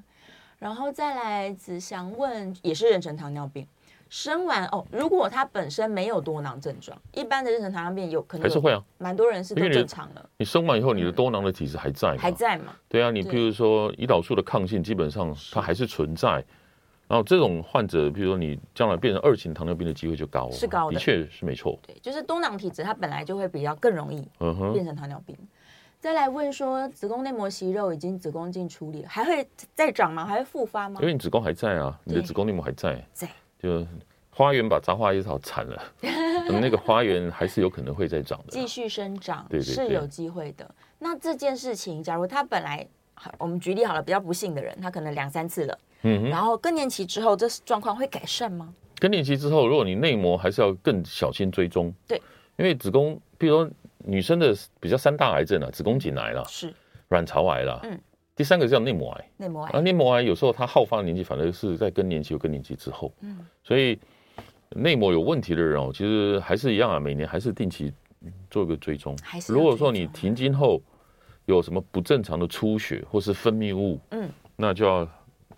[0.58, 3.66] 然后再来，子祥问也是妊娠糖尿病，
[4.10, 10.28] 生完哦，如果他本身没有多囊症状，一般的妊娠糖尿病有可能还是会啊，蛮多人是都正常的。
[10.36, 12.16] 你生完以后，你的多囊的体质还在吗？
[12.18, 12.76] 还在吗？
[12.88, 16.44] 对啊，你譬如说胰岛素的抗性，基本上它还是存在。
[17.06, 21.78] 然后这种患者，譬如说你将来变成二型糖尿病的机会就高了，是高的，的确是没错。
[21.86, 24.28] 对，就是多囊体质，它本来就会比较更容易
[24.72, 25.36] 变成糖尿病。
[26.00, 30.24] 再来问说，子宫内膜息肉已经子宫镜处理了，还会再长吗？
[30.24, 31.00] 还会复发吗？
[31.00, 33.04] 因为你子宫还在啊，你的子宫内膜还在。
[33.12, 33.28] 在。
[33.62, 33.86] 就
[34.30, 35.82] 花园把杂花野草铲了，
[36.60, 38.46] 那个花园还是有可能会再长的。
[38.50, 40.68] 继续生长，对，对，对，是有机会的。
[40.98, 42.86] 那这件事情，假如他本来，
[43.38, 48.72] 我们举例好了，比较不幸的人，他可能两三次了，嗯，然后更年期之后，这状况会改善吗？
[48.98, 52.20] 更年期之后，如果你内膜还是要更小心追踪，对，
[52.56, 53.70] 因为子宫，比如说。
[54.02, 56.72] 女生的比较三大癌症啊，子宫颈癌啦，是
[57.08, 58.00] 卵巢癌啦，嗯，
[58.40, 63.98] 第三个叫内膜癌，内膜癌，啊，内膜癌有时候它好发的年纪反而是在更年期或更年期之后，嗯，所以
[64.70, 67.92] 内膜有问题的人哦，其实还是一样啊，每年还是定期
[68.48, 69.14] 做一个追踪。
[69.22, 70.80] 还是如果说你停经后
[71.44, 74.26] 有什么不正常的出血或是分泌物，嗯，
[74.56, 75.06] 那就要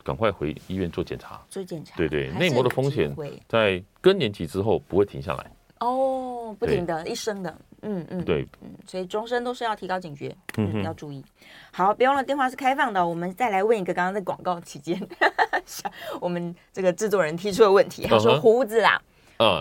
[0.03, 1.41] 赶快回医院做检查。
[1.49, 3.15] 做检查，对对，内膜的风险
[3.47, 5.53] 在更年期之后不会停下来。
[5.79, 7.57] 哦，不停的，一生的。
[7.83, 11.25] 嗯嗯，对，嗯，所以终身都是要提高警觉，嗯，要注意。
[11.71, 15.01] 好，别忘了电话是开放的，我们再来问一个刚刚在广告期间，
[16.21, 19.01] 我们这个制作人提出的问题，他说胡子啦。
[19.01, 19.12] Uh,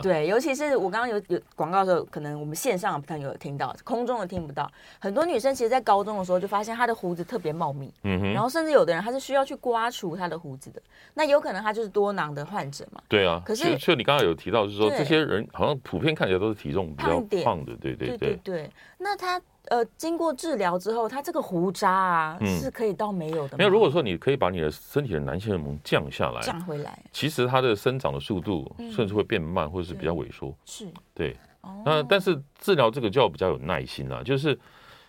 [0.02, 4.72] 对，尤其是我刚刚有有广告的时候，可能我们线上的朋友有听到，空中的听不到。
[5.00, 10.82] 很多女生其实，在高中的时候就发现她的胡子特别茂密，嗯哼，然后甚至有的人她是需要去刮除她的胡子的。
[11.14, 13.02] 那有可能她就是多囊的患者嘛？
[13.08, 13.42] 对啊。
[13.46, 18.70] 可是，就你刚刚有提到，就是说这些人好像普遍看起来都是体重比较胖的，对对对对对。
[18.98, 19.42] 那他。
[19.72, 23.56] 呃，经过治疗之后，它这个胡渣啊，嗯、是可以到没有的吗？
[23.58, 30.54] 没有，如果说你可以把你的身体的男性荷尔蒙降下来，降回来，其实它的生长的速度甚至会变慢，或者是比较萎缩。
[30.66, 31.38] 是，对。
[31.86, 34.54] 那但是治疗这个就要比较有耐心啦，就是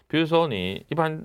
[0.06, 1.20] 比如说你一般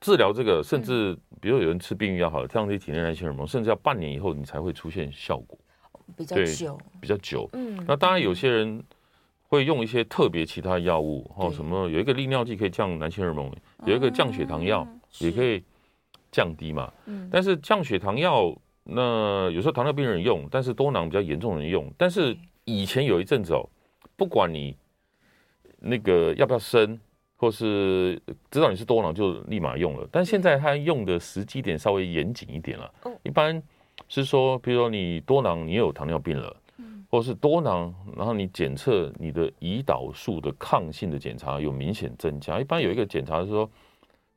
[0.00, 5.58] 治疗这个，甚至比如有人吃避孕药好了，降低体内男性荷尔蒙，甚至要半年以后你才会出现效果，
[6.16, 7.46] 比较久，比较久。
[7.52, 8.82] 嗯，那当然有些人。
[9.54, 13.50] 会用一些特别其他药物，哦，什么有一个利尿剂可以降男性荷尔蒙，
[13.86, 14.86] 有一个降血糖药
[15.20, 15.62] 也可以
[16.32, 16.92] 降低嘛。
[17.30, 21.90] 但是降血糖药，那有时候糖尿病人用，但是多囊比较严重的人用。
[21.96, 23.64] 但是以前有一阵子哦，
[24.16, 24.76] 不管你
[25.78, 26.98] 那个要不要生，
[27.36, 30.08] 或是知道你是多囊就立马用了。
[30.10, 33.62] 但现在他用的时机点稍微严谨一点了，一般
[34.08, 36.56] 是说，比如说你多囊，你有糖尿病了。
[37.14, 42.58] 或是多囊，然后你检测你的胰岛素的抗性的检查有明显增加。
[42.58, 43.70] 一般有一个检查是说，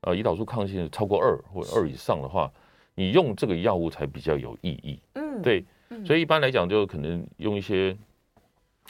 [0.02, 2.52] 呃，胰岛素抗性超过二或二以上的话，
[2.94, 5.00] 你用这个药物才比较有意义。
[5.14, 5.66] 嗯，对，
[6.06, 7.98] 所以一般来讲就可能用一些，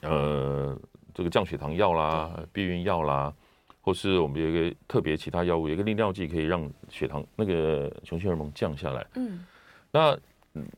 [0.01, 0.77] 呃，
[1.13, 3.33] 这个降血糖药啦、避孕药啦，
[3.79, 9.07] 或是我们有一个特别其他药物，有一个利尿剂可以让血糖那个雄性荷尔蒙降下来。
[9.15, 9.45] 嗯，
[9.91, 10.19] 那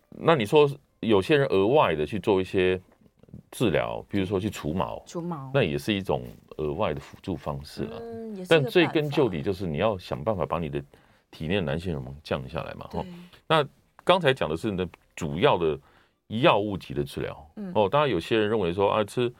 [0.10, 0.70] 那你说
[1.00, 2.80] 有些人额外的去做一些。
[3.52, 6.24] 治疗，比如说去除毛，除毛那也是一种
[6.58, 7.94] 额外的辅助方式啊。
[8.00, 10.84] 嗯、但最根究底，就是你要想办法把你的
[11.32, 12.88] 体内的男性荷尔蒙降下来嘛。
[12.88, 13.12] 哈对，
[13.48, 13.68] 那
[14.04, 15.80] 刚才讲的是呢，主要的
[16.28, 17.52] 药物级的治疗。
[17.56, 19.32] 嗯、哦，当然有些人认为说啊，吃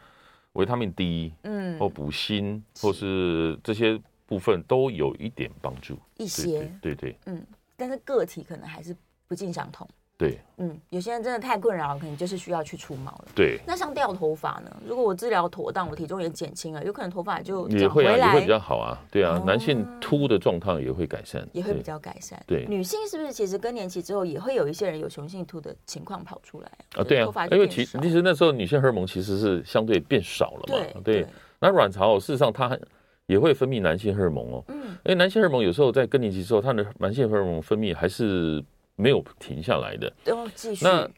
[0.54, 5.98] 维他命 D，嗯，或补锌，或是这些部分都有一点帮助。
[6.18, 8.96] 一些，对对，对对，嗯，但是个体可能还是
[9.28, 9.88] 不尽相同。
[10.20, 13.28] 对，嗯，有些人真的太困扰，可能就是需要去除毛了。
[13.34, 14.70] 对，那像掉头发呢？
[14.86, 19.02] 如果我治疗妥当，我体重也减轻了，有可能头发就也会啊，也会比较好啊。
[19.10, 22.38] 对啊，男性秃的状况也会改善，也会比较改善。
[22.46, 27.04] 对，女性是不是其实更年期之后也会有一些人有雄性秃的情况跑出来啊？
[27.06, 31.02] 对啊，因为其其实那时候女性荷尔蒙其实是相对变少了嘛。
[31.02, 31.26] 对，
[31.62, 32.78] 那卵巢事实上它
[33.26, 34.66] 也会分泌男性荷尔蒙哦。
[34.68, 38.62] 嗯，因为男性荷尔蒙有时候在更年期之后，它的男性荷尔蒙分泌还是。
[39.00, 40.84] 没有停下来的，都继续。
[40.84, 41.10] 那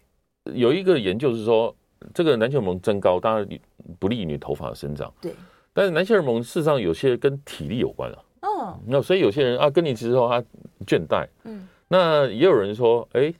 [0.53, 1.75] 有一个研究是说，
[2.13, 3.47] 这个男性荷尔蒙增高当然
[3.97, 5.11] 不利于你头发的生长。
[5.19, 5.33] 对。
[5.73, 8.19] 但是男性荷尔蒙事实上有些跟体力有关啊。
[8.43, 8.79] 哦。
[8.85, 10.39] 那所以有些人啊，更年期之后他
[10.85, 11.27] 倦怠。
[11.43, 11.67] 嗯。
[11.87, 13.33] 那也有人说，哎，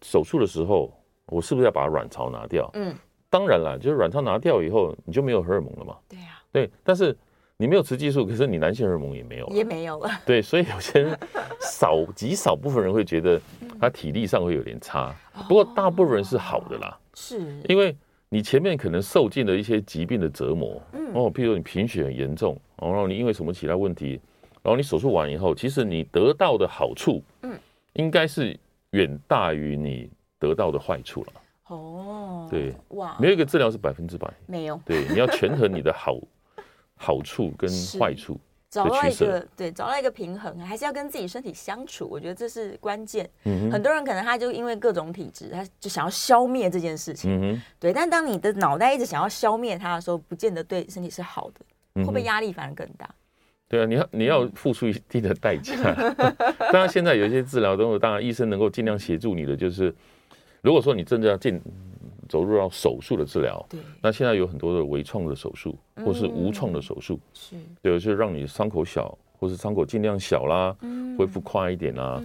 [0.00, 0.90] 手术的时候
[1.26, 2.70] 我是不是要把卵巢拿掉？
[2.72, 2.94] 嗯。
[3.28, 5.96] 当然了，就是卵巢拿掉以后你就没有荷尔蒙了嘛。
[6.08, 6.42] 对呀。
[6.50, 7.14] 对，但是。
[7.56, 10.10] 你没有雌激素，可是你男性荷尔蒙也没有，也没有了。
[10.26, 11.16] 对，所以有些人
[11.60, 13.40] 少极少部分人会觉得
[13.80, 15.14] 他体力上会有点差，
[15.48, 16.98] 不过大部分人是好的啦。
[17.14, 17.96] 是，因为
[18.28, 20.82] 你前面可能受尽了一些疾病的折磨，
[21.14, 24.20] 哦，譬如你贫血很严重，然后你因为什么其他问题，
[24.60, 27.56] 然后你手术完以后，其实你得到的好处，嗯，
[27.92, 28.58] 应该是
[28.90, 31.32] 远大于你得到的坏处了。
[31.68, 34.78] 哦，对，哇，没有一个治疗是百分之百，没有。
[34.84, 36.18] 对，你要权衡你的好。
[36.96, 38.38] 好处跟坏处，
[38.70, 43.28] 找到一个对，找到一个平衡，还是要跟自己身体相处，我觉得这是关键。
[43.44, 47.60] 嗯哼，很多人可能他就因为各种体质，他就想要消灭这件事情。
[47.78, 47.92] 对。
[47.92, 51.60] 但当你的脑袋一直想要消灭它的时候，不见得对身体是好的，
[52.02, 53.08] 会不会压力反而更大？
[53.68, 55.74] 对啊，你要你要付出一定的代价。
[56.72, 59.94] 当然，现在有一些治疗都当然医生能够尽量协助你的，就是
[60.62, 61.60] 如果说你真的要进。
[62.34, 70.76] 走入到手术的治疗，对，那现在有很多的微创的手术，或是无创的手术，是，对，就是让你伤口小，或是伤口尽量小啦，
[71.16, 72.20] 恢复快一点啦，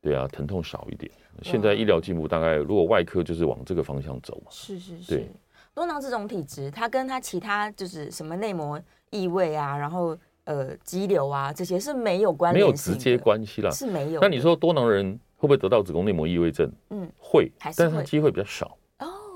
[0.00, 1.12] 对啊，疼痛少一点。
[1.42, 5.26] 现在医疗进步，大概如果外科就是往这个方向走嘛，是是是。
[5.74, 14.22] 多囊这种体质，它跟它其他就是什么内膜异位啊，然后呃肌瘤啊这些是没有关系，没有直接关系啦，是没有。
[14.22, 16.70] 那你说多囊人会不会得到子宫内膜异位症？
[16.88, 18.74] 嗯，会，但是它机会比较少。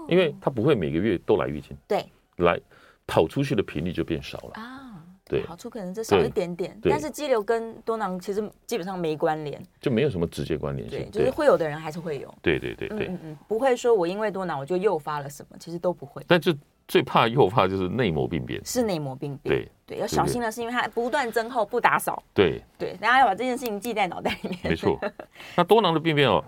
[0.09, 2.05] 因为他不会每个月都来月经，对，
[2.37, 2.61] 来
[3.07, 4.81] 跑出去的频率就变少了啊。
[5.27, 10.99] 对，对，好处可能就少一点点，但是肌瘤跟多囊其实基本上没关联，就没有什么直接关联性。
[10.99, 12.33] 对，就是会有的人还是会有。
[12.43, 16.23] 对对对对，嗯嗯，不会说我因为多囊我就诱发了什么，其实都不会。
[16.29, 16.55] 但就
[16.87, 19.57] 最怕诱发就是内膜病变，是内膜病变。
[19.57, 22.23] 对对，要小心的是因为它不断增厚不打扫。
[22.35, 24.59] 对对，大家要把这件事情记在脑袋里面。
[24.65, 25.01] 没错，
[25.57, 26.45] 那多囊的病变哦，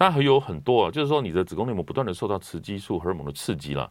[0.00, 3.90] 当然还有很多啊，就是说你的子宫内膜不断的受到雌激素、荷尔蒙的刺激啦。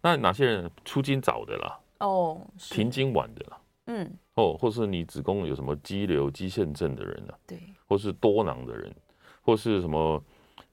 [0.00, 1.76] 那哪些人出经早的啦？
[1.98, 2.40] 哦，
[2.70, 3.58] 停经晚的啦。
[3.86, 7.34] 嗯，哦，或是你子宫有什么肌瘤、肌腺症的人呢？
[7.44, 8.94] 对，或是多囊的人，
[9.42, 10.22] 或是什么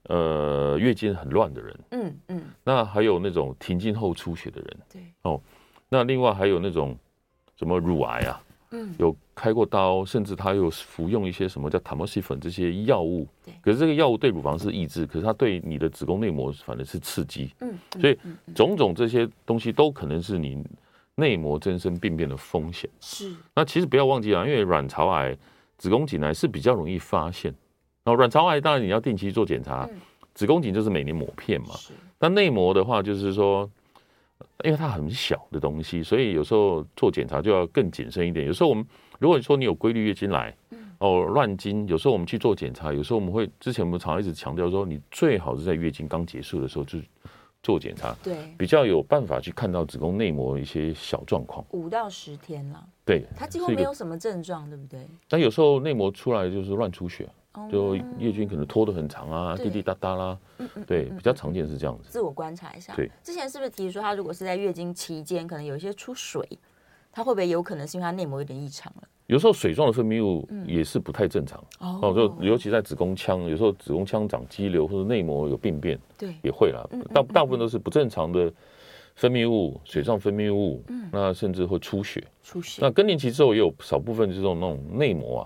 [0.04, 5.42] 呃月经很乱的人，嗯嗯，那还有那种停经后出血的人，对，哦，
[5.90, 6.96] 那另外还有那种
[7.56, 8.40] 什么乳癌啊，
[8.76, 18.18] 嗯，有开过刀，甚至他有服用一些什么叫塔莫西粉这些药物，对，可是这个药物对乳房是抑制，可是它对你的子宫内膜反而是刺激，嗯，所以
[18.54, 20.64] 种种这些东西都可能是你。
[21.18, 22.90] 内膜增生病变的风险。
[23.00, 25.34] 是，那其实不要忘记啊，因为卵巢癌、
[25.78, 27.50] 子宫颈癌是比较容易发现。
[28.04, 29.90] 然后卵巢癌当然你要定期做检查，
[30.34, 31.70] 子宫颈就是每年抹片嘛。
[32.18, 33.72] 但内膜的话，就是说，
[34.64, 38.46] 因为它很小的东西，所以有时候做检查就要更谨慎一点。
[38.46, 38.86] 有时候我们
[39.20, 40.56] 如果你说你有规律月经来，
[41.00, 47.00] 哦乱经，有时候我们去做检查，有时候我们会之前我们常常一直强调说，你最好是在月经刚结束的时候就。
[47.64, 51.66] 做检查，对，比较有办法去看到子宫内膜一些小状况。
[51.72, 55.00] 五到十天了，对，它几乎没有什么症状，对不对？
[55.28, 57.28] 但有时候内膜出来就是乱出血，
[57.72, 60.38] 就月经可能拖得很长啊，滴滴答答啦，
[60.86, 62.10] 对，比较常见是这样子。
[62.10, 66.48] 自我观察一下，对，之前是不是提出他如果是在月经期间可能有一些出水，
[67.12, 69.08] 他会不会有可能是因为他内膜有点异常了？
[69.28, 76.88] 有时候水状的分泌物也是不太正常哦，就尤其在子宫腔，有时候子宫腔长肌瘤或者内膜有病变，对，也会啦。
[77.12, 78.54] 大大部分都是不正常的
[79.16, 82.24] 分泌物，水状分泌物，嗯那甚至会出血。
[82.44, 82.80] 出血。
[82.84, 85.44] 那更年期之后也有少部分就是这种那种内膜啊，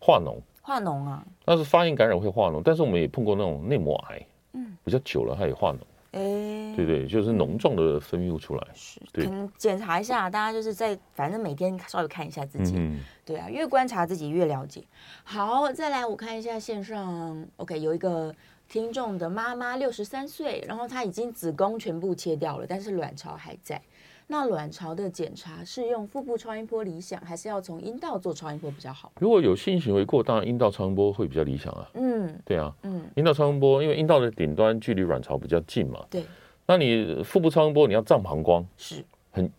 [0.00, 0.36] 化脓。
[0.64, 1.22] 化脓啊。
[1.44, 5.76] 那是发炎感染会化脓，但是我们也碰过那种内膜癌，嗯，比较久了它也化脓。
[6.12, 14.82] 哎，对对，就是脓状的分泌物出来，是，可能检查一下，大家就是在反正每天稍微看一下自己，嗯，对啊，越观察自己越了解。
[15.24, 18.32] 好，再来我看一下线上，OK，有一个
[18.68, 23.82] 听众的妈妈六十三岁，然后她已经子宫全部切掉了，但是卵巢还在。
[24.26, 29.12] 那卵巢的检查是用腹部超音波理想，还是要从阴道做超音波比较好？
[29.20, 31.88] 如果有性行为过，当然阴道超音波会比较理想啊。
[31.94, 36.00] 嗯，对啊，嗯，阴道超音波，因为阴道的顶端距离卵巢比较近嘛。
[36.08, 36.24] 对。
[36.66, 39.50] 那你腹部超音波，你要照膀胱，是很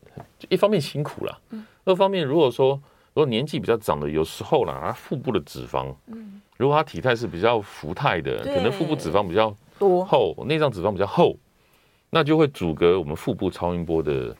[0.49, 2.69] 一方面辛苦了，嗯，二方面如果说
[3.13, 11.37] 如果年纪比较长的，有时候啦，他腹部的脂肪，嗯，如果他体态是比较浮态的，可能腹部脂肪比较多厚，内脏脂肪比较厚。
[12.15, 14.33] 那就会阻隔我们腹部超音波的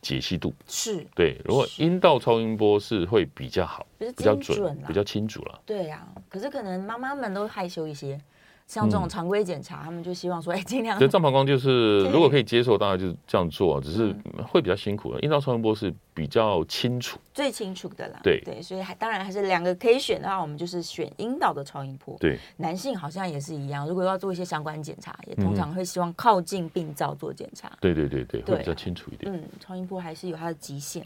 [0.00, 1.38] 解析度，是对。
[1.44, 5.60] 如果阴道超音波是会比较好，比较准，比较清楚了。
[5.66, 8.18] 对呀，可是可能妈妈们都害羞一些。
[8.66, 10.98] 像这种常规检查，他们就希望说，哎，尽量。
[10.98, 15.20] 对，胀膀胱就是，如果可以接受，当然就是这样做，只是会比较辛苦了。
[15.20, 18.20] 阴道超音波是比较清楚，最清楚的啦。
[18.22, 22.16] 对对，所以还当然还是两个可以选的话，我们就是选阴道的超音波。
[22.20, 27.70] 对，男性好像也是一样，如果要做一些相关检查，也通常会希望靠近病灶做检查。
[27.80, 29.32] 对对对对，会比较清楚一点。
[29.34, 31.04] 嗯，超音波还是有它的极限。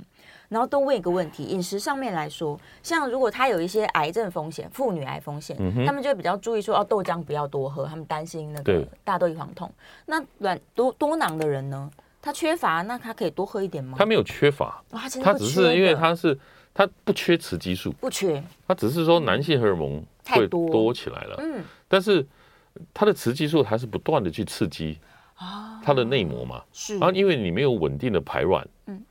[0.51, 9.71] 然后都问一个问题：饮食上面来说，像如果他有一些癌症风险、妇女癌风险，嗯、他们就会比较注意说，哦，豆浆不要多喝，他们担心那个大豆异黄酮。
[10.07, 11.91] 那卵多多囊的人呢，
[12.29, 13.95] 他缺乏，那他可以多喝一点吗？
[13.99, 16.39] 他没有缺乏，哦、他，他只是因为他是
[16.75, 22.27] 他不缺雌激素，不缺，他只是说男性荷尔蒙会多起来了，嗯，但是
[22.93, 24.99] 他的雌激素还是不断的去刺激
[25.37, 26.99] 啊，他的内膜嘛，是。
[26.99, 29.03] 啊，因为你没有稳定的排卵，嗯。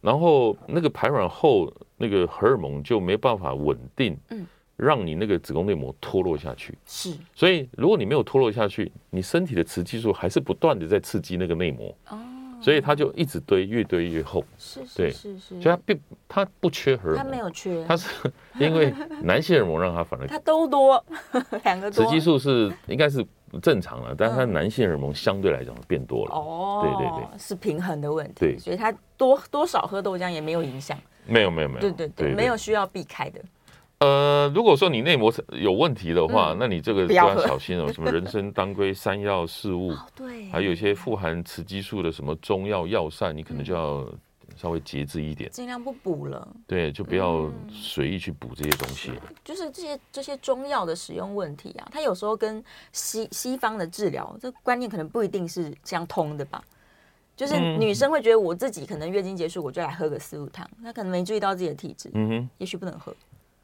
[0.00, 4.46] 然后那个排卵后，那个荷尔蒙就没办法稳定，嗯，
[4.78, 6.72] 让你那个子宫内膜脱落下去。
[6.86, 11.94] 是，所以如果你没有脱落下去，你身体的雌激素还是不断的在刺激那个内膜。
[12.08, 12.18] 哦，
[12.62, 14.42] 所以它就一直堆，越堆越厚。
[14.56, 15.60] 是是是是。
[15.60, 18.08] 所以它并它不缺荷尔蒙，它没有缺，它是
[18.58, 21.04] 因为男性荷尔蒙让它反而 它都多，
[21.64, 22.04] 两个多。
[22.04, 23.24] 雌激素是应该是。
[23.62, 26.34] 正常了，但是它男性荷尔蒙相对来讲变多了。
[26.34, 28.34] 哦，对对对，是平衡的问题。
[28.40, 30.98] 对，所以它多多少喝豆浆也没有影响。
[31.26, 31.80] 没有没有没有。
[31.80, 33.40] 对对对，没有需要避开的。
[34.00, 37.90] 呃，如果说你内膜有问题的话，那你这个就要小心哦。
[37.94, 44.06] 什么人参、当归、山药、四物，对，还有一些富含雌激素的什么中药药膳，你可能就要。
[44.56, 46.48] 稍微节制一点，尽量不补了。
[46.66, 49.10] 对，就不要随意去补这些东西。
[49.10, 56.60] 嗯、就是这些这些中药的使用问题啊，它有时候跟西西方的治疗这观念可能不一定是相通的吧？
[57.36, 63.14] 就是女生会觉得我自己可能月经结束，我就来喝个四物汤，她可能没注意到自己的体质，嗯哼，也许不能喝。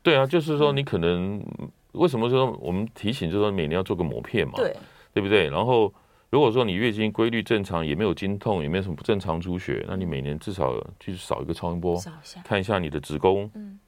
[0.04, 4.76] 对啊，就是说你可能、嗯、为什么说我们提醒，就是说每年要做个抹片嘛，对，
[5.12, 5.48] 对不对？
[5.50, 5.92] 然后
[6.30, 12.00] 如果说你月经规律正常，也没有经痛，也没有什么不正常出血，那你每年至少去扫一个超音波，
[12.44, 13.80] 看一下你的子宫，嗯。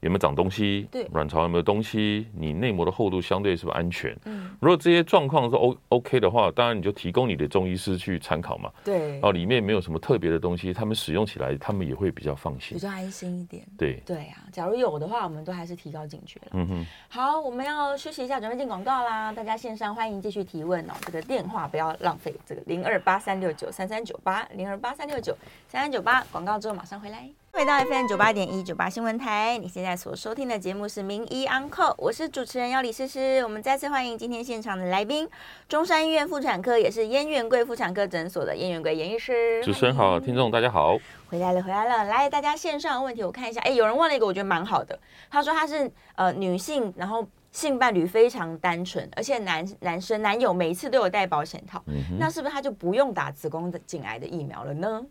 [0.00, 0.86] 有没有长东西？
[0.92, 2.26] 对，卵巢有没有东西？
[2.32, 4.16] 你内膜的厚度相对是不是安全？
[4.26, 8.70] 嗯，如果这些状况是 O OK 的话，当然你就提供你的中医师去参考嘛。
[8.84, 13.66] 对，哦，里面没有什么特别的东西，他们使用起来他们也会比较放心，比较安心一点。
[13.76, 16.52] 对对啊，假如有的话，我们都还是提高警觉了。
[16.52, 19.32] 嗯哼，好，我们要休息一下，准备进广告啦。
[19.32, 25.36] 大家线上欢迎继续提问哦，这个电话不要浪费，这个零二八三六九三三九八零二八三六九
[25.66, 27.28] 三三九八，广告之后马上回来。
[27.58, 33.40] 回到 FM 九八点一九八新闻台，你现在所收听的节目是《名医 on call》，我是主持人要李诗诗。
[33.42, 35.28] 我们再次欢迎今天现场的来宾，
[35.68, 39.60] 中山医院妇产科也是燕元贵妇产科诊所的燕元贵严医师。
[39.64, 40.96] 主持人好，听众大家好，
[41.28, 44.96] 回来了回来了，来大家线上的问题我看一下，哎，有人问了一个我觉得蛮好的，
[45.28, 55.02] 他说他是呃女性，然后性伴侣非常单纯，而且男男生男友每一次都有戴保险套，嗯、那是不是他就不用打子宫颈癌的疫苗了呢？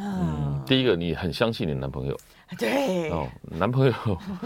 [0.00, 2.16] 嗯，第一个你很相信你的男朋友，
[2.56, 3.92] 对哦，男朋友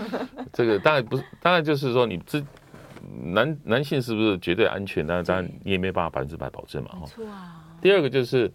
[0.52, 2.42] 这个当然不是，当然就是说你这
[3.22, 5.06] 男男性是不是绝对安全？
[5.06, 7.00] 但是当然你也没办法百分之百保证嘛，哈。
[7.00, 7.64] 没错啊。
[7.80, 8.50] 第二个就是，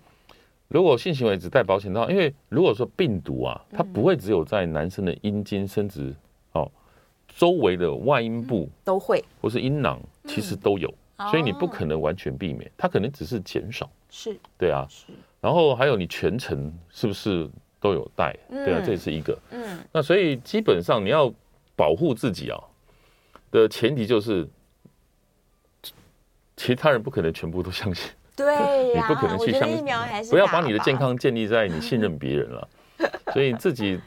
[0.70, 6.16] 如果性行为只戴保险套，因为如果说病毒啊，它不会只有在男生的阴茎、生殖
[6.54, 6.72] 哦
[7.28, 10.92] 周围的外阴部都会，或是阴囊，其实都有，
[11.30, 13.88] 所以你不可能完全避免，它可能只是减少。
[14.10, 14.88] 是，对啊。
[14.90, 15.06] 是。
[15.40, 17.50] 然后还有你全程是不是
[17.80, 18.36] 都有带？
[18.50, 19.38] 对啊，这也是一个。
[19.52, 21.32] 嗯，那所以基本上你要
[21.76, 22.60] 保护自己啊
[23.52, 24.48] 的前提就是，
[26.58, 28.12] 其他人不可能全部都相信。
[28.36, 29.86] 对， 你不可能去相信。
[30.30, 32.68] 不要把你的健康建立在你信任别人了。
[33.32, 34.00] 所以自己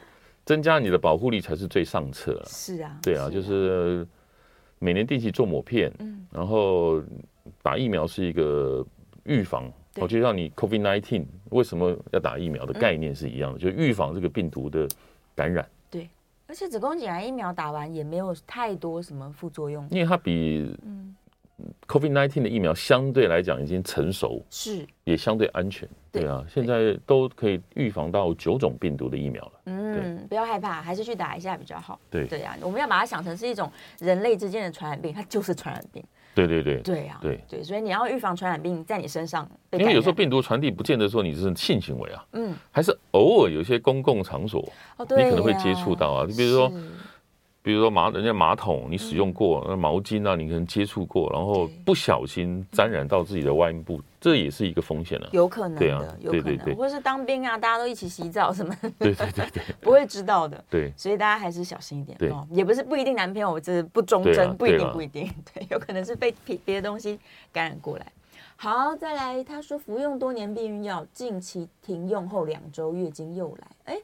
[0.43, 2.45] 增加你的保护力才是最上策了。
[2.45, 2.99] 是啊。
[3.01, 4.05] 对啊，就是
[4.79, 7.01] 每年定期做抹片，嗯，然后
[7.63, 8.85] 打疫苗是一个
[9.23, 9.71] 预防。
[9.97, 14.87] 我就像你 COVID-19 为什么要打疫苗的概念是一样的，就预防这个病毒的
[15.35, 15.67] 感染。
[15.89, 16.09] 对，
[16.47, 20.73] 而且子宫颈癌疫苗打完也没有太多什么副作用，因为它比
[21.87, 25.87] COVID-19 的疫苗相对来讲已经成熟，是也相对安全。
[26.11, 29.51] 对啊，现在都可以预防到九种病毒的疫苗了。
[29.65, 31.99] 嗯，不要害怕，还是去打一下比较好。
[32.09, 36.03] 对对啊，我们要把它想成是一种人类之间的传染病，它就是传染病。
[36.33, 37.43] 对对对，对呀，对。
[37.47, 44.61] 对，所以你要预防传染病在你身上，因为有时候病毒传递不见得说你是性行为啊，嗯，还是偶尔有一些公共场所，
[44.99, 46.71] 你可能会接触到啊，你比如说。
[47.63, 55.29] 比如说马人家马桶你使用过，那毛巾啊你可能接触过，然后不小心沾染到自己的外阴部，这也是一个风险了。
[55.31, 60.63] 有可能的，有可能，或者是当兵啊，大家都一起洗澡什么， 对对对对， 不会知道的。
[60.71, 62.17] 对，所以大家还是小心一点。
[62.17, 67.19] 对，也不是不一定男朋友这不忠贞，不一定不一定， 对，有可能是被别别的东西
[67.53, 68.11] 感染过来。
[68.55, 73.97] 好，再来，他说服用多年避孕药，近期停用后两周月经又来，哎，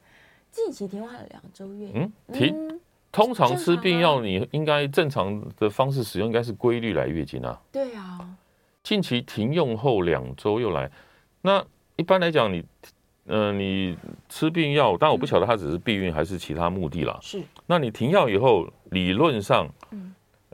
[0.52, 2.80] 近期停用了两周月，嗯，停。
[3.18, 7.60] 通常吃避孕药，你应该正常的方式使用，应该是规律来月经啊。
[7.72, 8.20] 对啊。
[8.84, 10.90] 近期停用后两周又来，
[11.42, 11.66] 那
[11.96, 12.64] 一般来讲，你，
[13.26, 13.98] 呃，你
[14.30, 17.18] 吃避孕药，但我不晓得它只是避孕还是其他目的啦。
[17.20, 17.42] 是。
[17.66, 19.68] 那你停药以后，理论上，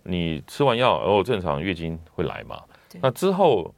[0.04, 2.62] 你吃完药然后正常月经会来嘛？
[3.02, 3.76] 那之后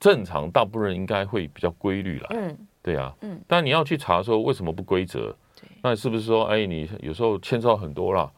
[0.00, 2.26] 正常大部分人应该会比较规律来。
[2.30, 2.58] 嗯。
[2.82, 3.14] 对啊。
[3.20, 3.40] 嗯。
[3.46, 5.34] 但你要去查说为什么不规则？
[5.84, 8.30] 那是不是说，哎，你有时候牵涉很多啦？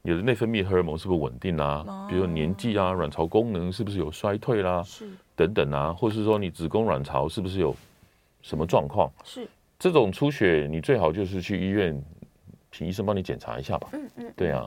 [0.00, 1.84] 你的内分泌荷尔蒙是不是稳定啊？
[2.08, 4.82] 比如年纪啊，卵巢功能是不是有衰退啦？
[4.82, 7.76] 是等等啊，或是说你子宫卵巢是不是有
[8.40, 9.12] 什么状况？
[9.22, 9.46] 是
[9.78, 12.02] 这种出血，你最好就是去医院，
[12.72, 13.90] 请医生帮你检查一下吧。
[13.92, 14.66] 嗯嗯，对啊。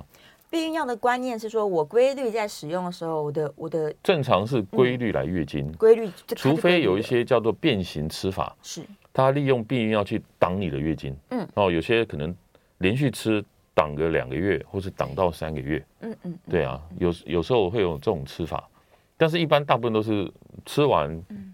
[0.52, 8.84] 避孕药的观念是说，我规律在使用的时候，我的我的正常是规律来月经，规律，除非有一些叫做变形吃法是。
[9.14, 12.34] 他利用避孕药去挡你的月经，嗯，哦，有些可能
[12.78, 13.44] 连续吃
[13.74, 18.70] 挡个两个月，或是挡到三个月，嗯嗯，对啊，有有时候会有这种吃法，
[19.18, 20.32] 但是一般大部分都是
[20.66, 21.54] 吃完，嗯，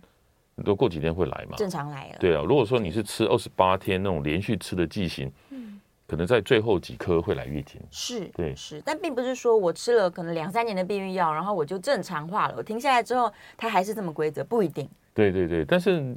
[0.64, 16.16] 都过几天会来嘛，正常来了，对啊，如果说你是吃二十八天那种连续吃的剂型，嗯，可能在最后几颗会来月经，是，对，是，但并不是说我吃了可能两三年的避孕药，然后我就正常化了，我停下来之后它还是这么规则，不一定，对对对，但是。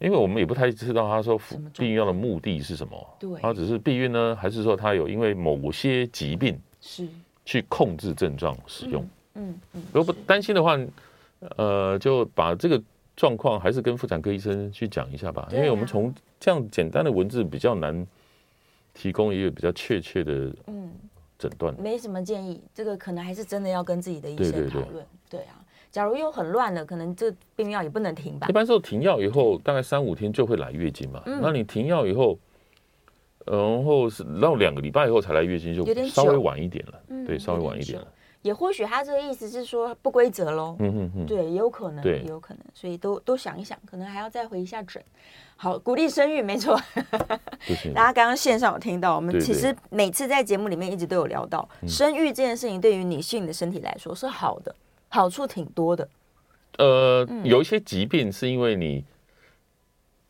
[0.00, 1.40] 因为我们也不太知道他说
[1.78, 7.06] 避孕药的目的是什么，对，他只是避孕呢，还是说他有因为某些疾病是。
[7.44, 9.02] 去控制症状使用？
[9.34, 10.78] 嗯嗯，如果不担心的话，
[11.56, 12.80] 呃，就把这个
[13.16, 18.06] 状况还是跟妇产科医生去讲一下吧，因为我们从这样简单的文字比较难
[18.94, 20.90] 提供一个比较确切的嗯。
[21.40, 25.02] 诊断，没什么建议，这个可能还是真的要跟自己的医生讨论。
[25.30, 25.56] 对啊，
[25.90, 28.46] 假如又很乱了，可能这避孕药也不能停吧？
[28.48, 32.38] 一般时候停药以后大概三五天就会来月经嘛，那你停药以后，
[33.46, 38.06] 然后是到两个礼拜以后才来月经，就稍微晚一点了，对，稍微晚一点了。
[38.42, 45.02] 也或许他这个意思是说不规则喽，嗯哼哼，对，也有可能，对，也有可能，所以都都想一想，可能还要再回一下诊。
[45.56, 46.74] 好，鼓励生育没错。
[47.94, 54.74] 大家刚刚线上有听到，我们其实每次在节目里面一直都有聊到，生育这件事情对于女性的身体来说是好的，
[55.10, 56.08] 好处挺多的。
[56.78, 59.04] 呃，有一些疾病是因为你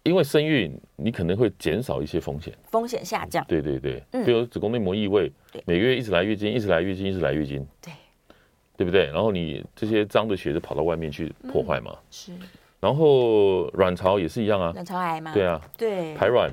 [0.03, 3.45] 因为生育，你可能会减少一些风险，风险下降。
[3.47, 5.31] 对对对，比如子宫内膜异位，
[5.64, 7.93] 每个月一直来月经，一直来月经，一直来月经，对。
[8.76, 9.09] 对不对？
[9.09, 11.95] 然后你这些脏的血就跑到外面去破坏嘛。
[12.11, 12.33] 是。
[12.81, 14.72] 然后卵巢也是一样啊。
[14.72, 15.35] 卵巢癌嘛。
[15.35, 15.61] 对啊。
[15.76, 16.14] 对。
[16.14, 16.51] 排卵，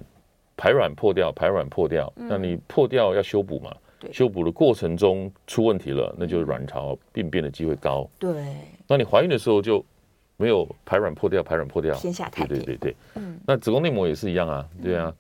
[0.58, 3.74] 排卵破掉，排卵破掉，那你破掉要修补嘛？
[4.00, 4.12] 对。
[4.12, 8.08] 修补的过程中出问题了，那就是卵巢病变的机会高。
[8.20, 8.56] 对。
[8.88, 9.84] 那你怀孕的时候就
[10.36, 11.94] 没有排卵破掉，排卵破掉。
[11.96, 12.56] 先下台阶。
[12.56, 12.96] 对对对。
[13.16, 13.40] 嗯。
[13.46, 15.14] 那子宫内膜也是一样啊，对啊。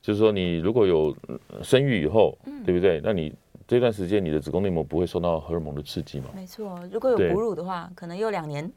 [0.00, 1.16] 就是说你如果有
[1.62, 3.00] 生育以后，对不对？
[3.02, 3.34] 那你。
[3.68, 6.26] 这段时间你的子宫内膜不会受到荷尔蒙的刺激吗？
[6.32, 8.70] 没错，如果有哺乳的话，可能有两年。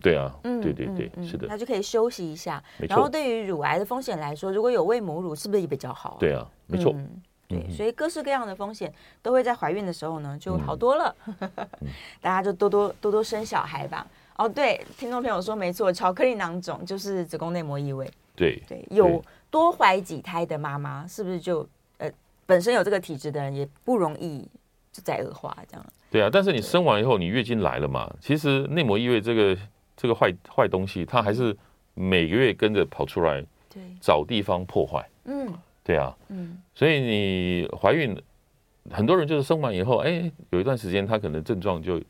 [0.00, 2.64] 对啊，对对对，是的，那就可以休息一下。
[2.88, 6.16] 然后对于乳癌的风险来说，如果有喂母乳，是不是也比较好？
[6.18, 6.94] 对啊，没错。
[7.50, 8.90] 对，所以各式各样的风险
[9.20, 11.14] 都会在怀孕的时候呢就好多了。
[12.22, 14.06] 大家就多多多多生小孩吧。
[14.36, 18.10] 哦，对，听众朋友说没错，巧克力囊肿就是子宫内膜异位。
[18.34, 22.10] 对对，有多怀几胎的妈妈，是不是就呃？
[22.46, 24.40] 本身有这个体质的人也不容易
[24.92, 25.86] 就在恶化这样。
[26.10, 28.12] 对啊，但是你生完以后，你月经来了嘛？
[28.20, 29.56] 其实内膜异位这个
[29.96, 31.56] 这个坏坏东西，它还是
[31.94, 35.08] 每个月跟着跑出来，对，找地方破坏。
[35.26, 35.52] 嗯，
[35.84, 38.16] 对啊，嗯，所以你怀孕，
[38.90, 42.00] 很多人就是生完以后，哎，有一段时间他可能症状就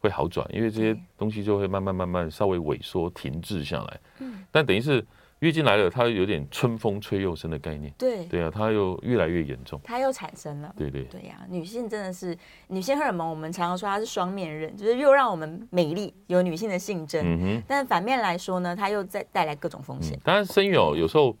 [0.00, 4.00] 会好转，因为这些东西就会慢慢慢慢稍微萎缩停滞下来。
[4.18, 5.02] 嗯，但等于是。
[5.40, 7.94] 月经来了，它有点春风吹又生的概念。
[7.96, 10.74] 对对啊，它又越来越严重，它又产生了。
[10.76, 17.24] 对对对呀，女性真的是女性荷尔蒙，我们常常说它是双面刃，就是又让我们美丽，有女性的性征。
[17.24, 17.62] 嗯哼。
[17.68, 20.18] 但反面来说呢，它又在带来各种风险。
[20.24, 21.36] 当然，生育哦，有时候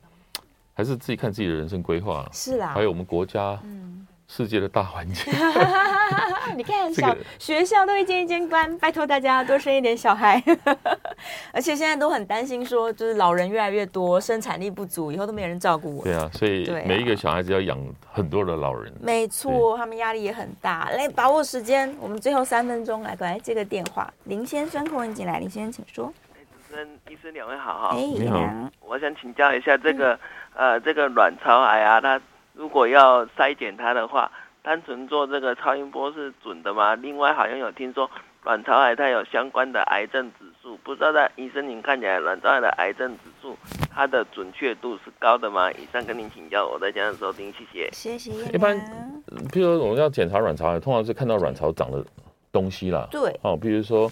[0.78, 2.26] 还是自己看自己的人生规划。
[2.32, 2.68] 是啦。
[2.68, 3.58] 还有我们国家。
[3.64, 4.06] 嗯。
[4.30, 5.32] 世界的大环境，
[6.54, 10.38] 你看小学校都一间一间关，拜托大家多生一点小孩。
[11.50, 16.04] 而且现在都很担心，说就是老人越来越多，生产力不足，以后都没人照顾我。
[16.04, 17.78] 对啊，所以每一个小孩子要养
[18.12, 18.92] 很多的老人。
[19.00, 20.90] 没错，他们压力也很大。
[20.90, 24.12] 来把握时间，我们最后三分钟来，来接个电话。
[24.24, 26.12] 林先生，空音进来，林先生请说。
[26.34, 27.96] 哎，主持人、医生两位好哈。
[27.96, 28.46] 哎，你好。
[28.82, 30.20] 我想请教一下这个，
[30.58, 32.20] 呃，这个卵巢癌啊，它。
[32.54, 34.28] 如果要筛检它的话，
[34.62, 36.96] 单纯做这个超音波是准的吗？
[36.96, 38.10] 另外好像有听说
[38.42, 43.56] 卵巢癌它有相关的癌症指数，不知道在医生您看起来卵巢癌的癌症指数
[43.94, 45.70] 它的准确度是高的吗？
[45.74, 47.88] 以上跟您请教，我在家收听，谢谢。
[47.92, 48.32] 谢谢。
[48.52, 48.76] 一般，
[49.52, 52.04] 譬如说我们要检查卵巢癌，通常是看到卵巢长的
[52.50, 53.06] 东西啦。
[53.12, 53.32] 对。
[53.42, 54.10] 哦，比如说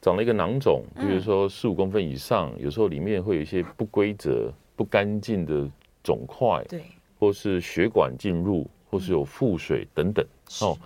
[0.00, 5.68] 长了一个囊肿，比如说十五公分以上，有时候里面会有一些不规则、不干净的
[6.02, 6.64] 肿块。
[6.68, 6.82] 对。
[7.18, 10.26] 或是血管进入，或是有腹水等等，
[10.60, 10.76] 哦，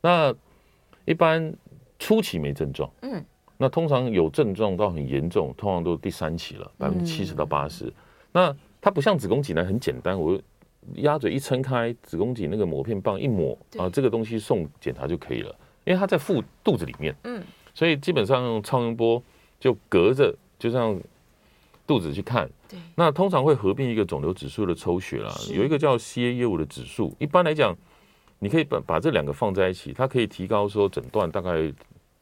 [0.00, 0.34] 那
[1.04, 1.54] 一般
[2.00, 3.24] 初期没症状，嗯，
[3.56, 7.92] 那通常有症状到很严重，通常都第三期了，百分之七十到八十。
[8.32, 10.36] 那它不像子宫颈癌很简单，我
[10.94, 17.40] 鸭嘴一撑开，子宫颈那个抹片棒一抹啊，这个东西送检查就可以了，因为它在腹肚子里面，嗯，
[17.72, 19.22] 所以基本上用超音波
[19.60, 21.00] 就隔着，就像。
[21.86, 27.14] 肚子去看，对，那通常会合并一个肿瘤指数的抽血啦，有一个叫 CA 业务的指数。
[27.18, 27.76] 一般来讲，
[28.38, 31.70] 你可以把把这两个放在一起，它可以提高说诊断大概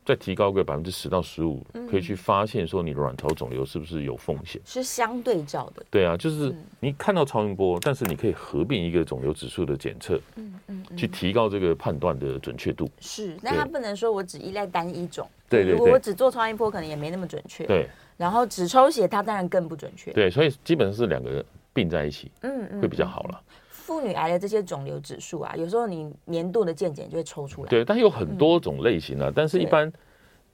[0.05, 5.87] 再提高个百分之十到十五，可以去发现说你的卵巢肿瘤是不是有风险，是相对照的。
[5.89, 12.91] 对啊，就是你看到超音波，但是你可以合并一个肿瘤指数的检测，嗯嗯，去提高这个判断的准确度。
[12.99, 17.65] 是，那它不能说我只依赖单一种，对对，如果我只做超音波，可能也没那么准确。
[17.65, 17.89] 对。
[18.17, 20.13] 然后只抽血，它当然更不准确。
[20.13, 23.41] 对，所以基本上是两个并在一起，嗯嗯，会比较好了。
[23.71, 27.69] 妇女癌的这些肿瘤指数啊，有时候你年度的健检就会抽出来。
[27.69, 29.93] 对，但有很多种类型啊，但是一般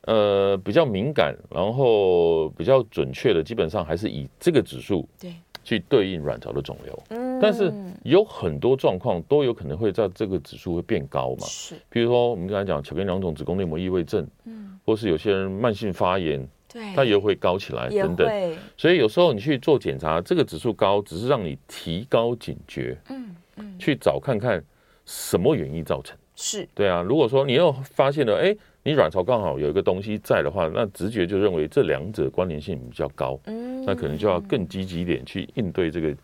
[0.07, 7.03] 呃比较敏感，然后比较准确的，基本上还是以这个指数对去对应卵巢的肿瘤。
[7.11, 7.71] 嗯，但是
[8.03, 11.47] 有很多状况都有可能会在这个指数会变高嘛。
[11.47, 16.49] 是，比如说我们刚才讲巧克力囊肿、子宫内膜异位症，嗯，或是有些人慢性发炎。
[16.73, 18.57] 对，它又会高起来等等。
[18.77, 24.63] 所以有时候你去做检查，这个指数高，只是让你提高警觉，嗯嗯，去找看看
[25.05, 26.17] 什么原因造成。
[26.37, 36.15] 是对啊，如果说你又发现了，哎，你卵巢刚好有一个东西在的话，那直觉就认为这两者关联性比较高，嗯，那可能就要更积极一点去应对这个。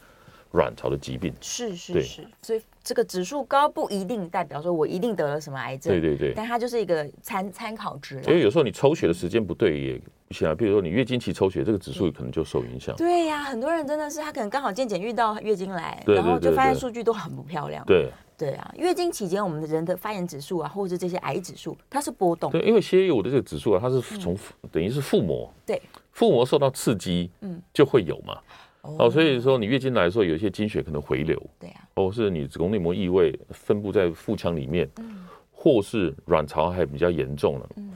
[0.54, 8.22] 卵巢的疾病是是是，所以这个指数高不一定代表说我一定得了什么癌症，对对对，但它就是一个参参考值。
[8.28, 10.00] 因为有时候你抽血的时间不对也
[10.34, 12.94] 不行啊，比如说你月经期抽血，这个指数可能就受影响。
[12.96, 17.84] 对呀、啊，很多人真的是他可能刚好健检遇到月经来，然后就发现数据都很不漂亮。
[17.86, 18.10] 对。
[18.36, 22.50] 对啊，月经期间我们的人的发炎指数啊，或者是这些癌指数，它是波动。
[22.50, 25.80] 对，因为血液的这个指数啊，它是从、嗯、等于是腹膜，对，
[26.10, 28.36] 腹膜受到刺激，嗯，就会有嘛。
[28.82, 37.93] 哦，所以说你月经来的时候，有一些经血可能回流，对呀，或是你子宫内膜异位分布在腹腔里面，嗯，或是卵巢还比较严重了，嗯，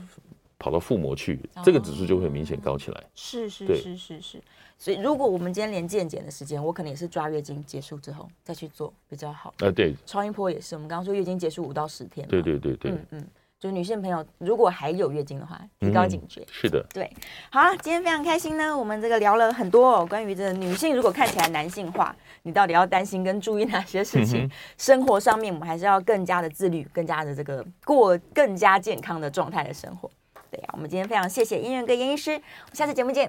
[0.59, 3.03] 跑到腹膜去，这个指数就会明显高起来。
[3.15, 4.43] 是是是是是，
[4.77, 9.53] 所以如果我们今天连健检的时间，我可能也是抓月经结束之后再去做比较好。
[9.59, 13.27] 啊，对，超音波也是，我们刚刚说月经结束五到十天，对对对对，嗯嗯。
[13.59, 16.39] 就女性朋友，如果还有月经的话，提高警觉。
[16.39, 17.11] 嗯、是的，对。
[17.51, 24.45] 好，今天非常开心呢，我们这个聊了很多哦，关于这个女性如果看起来男性化，你到底要担心跟注意哪些事情？
[24.45, 30.09] 嗯、生活上面我们还是要更加的自律，更加的这个过更加健康的状态的生活。
[30.51, 33.27] 对啊，我们今天非常谢谢音乐跟严医师，我们下次节目见。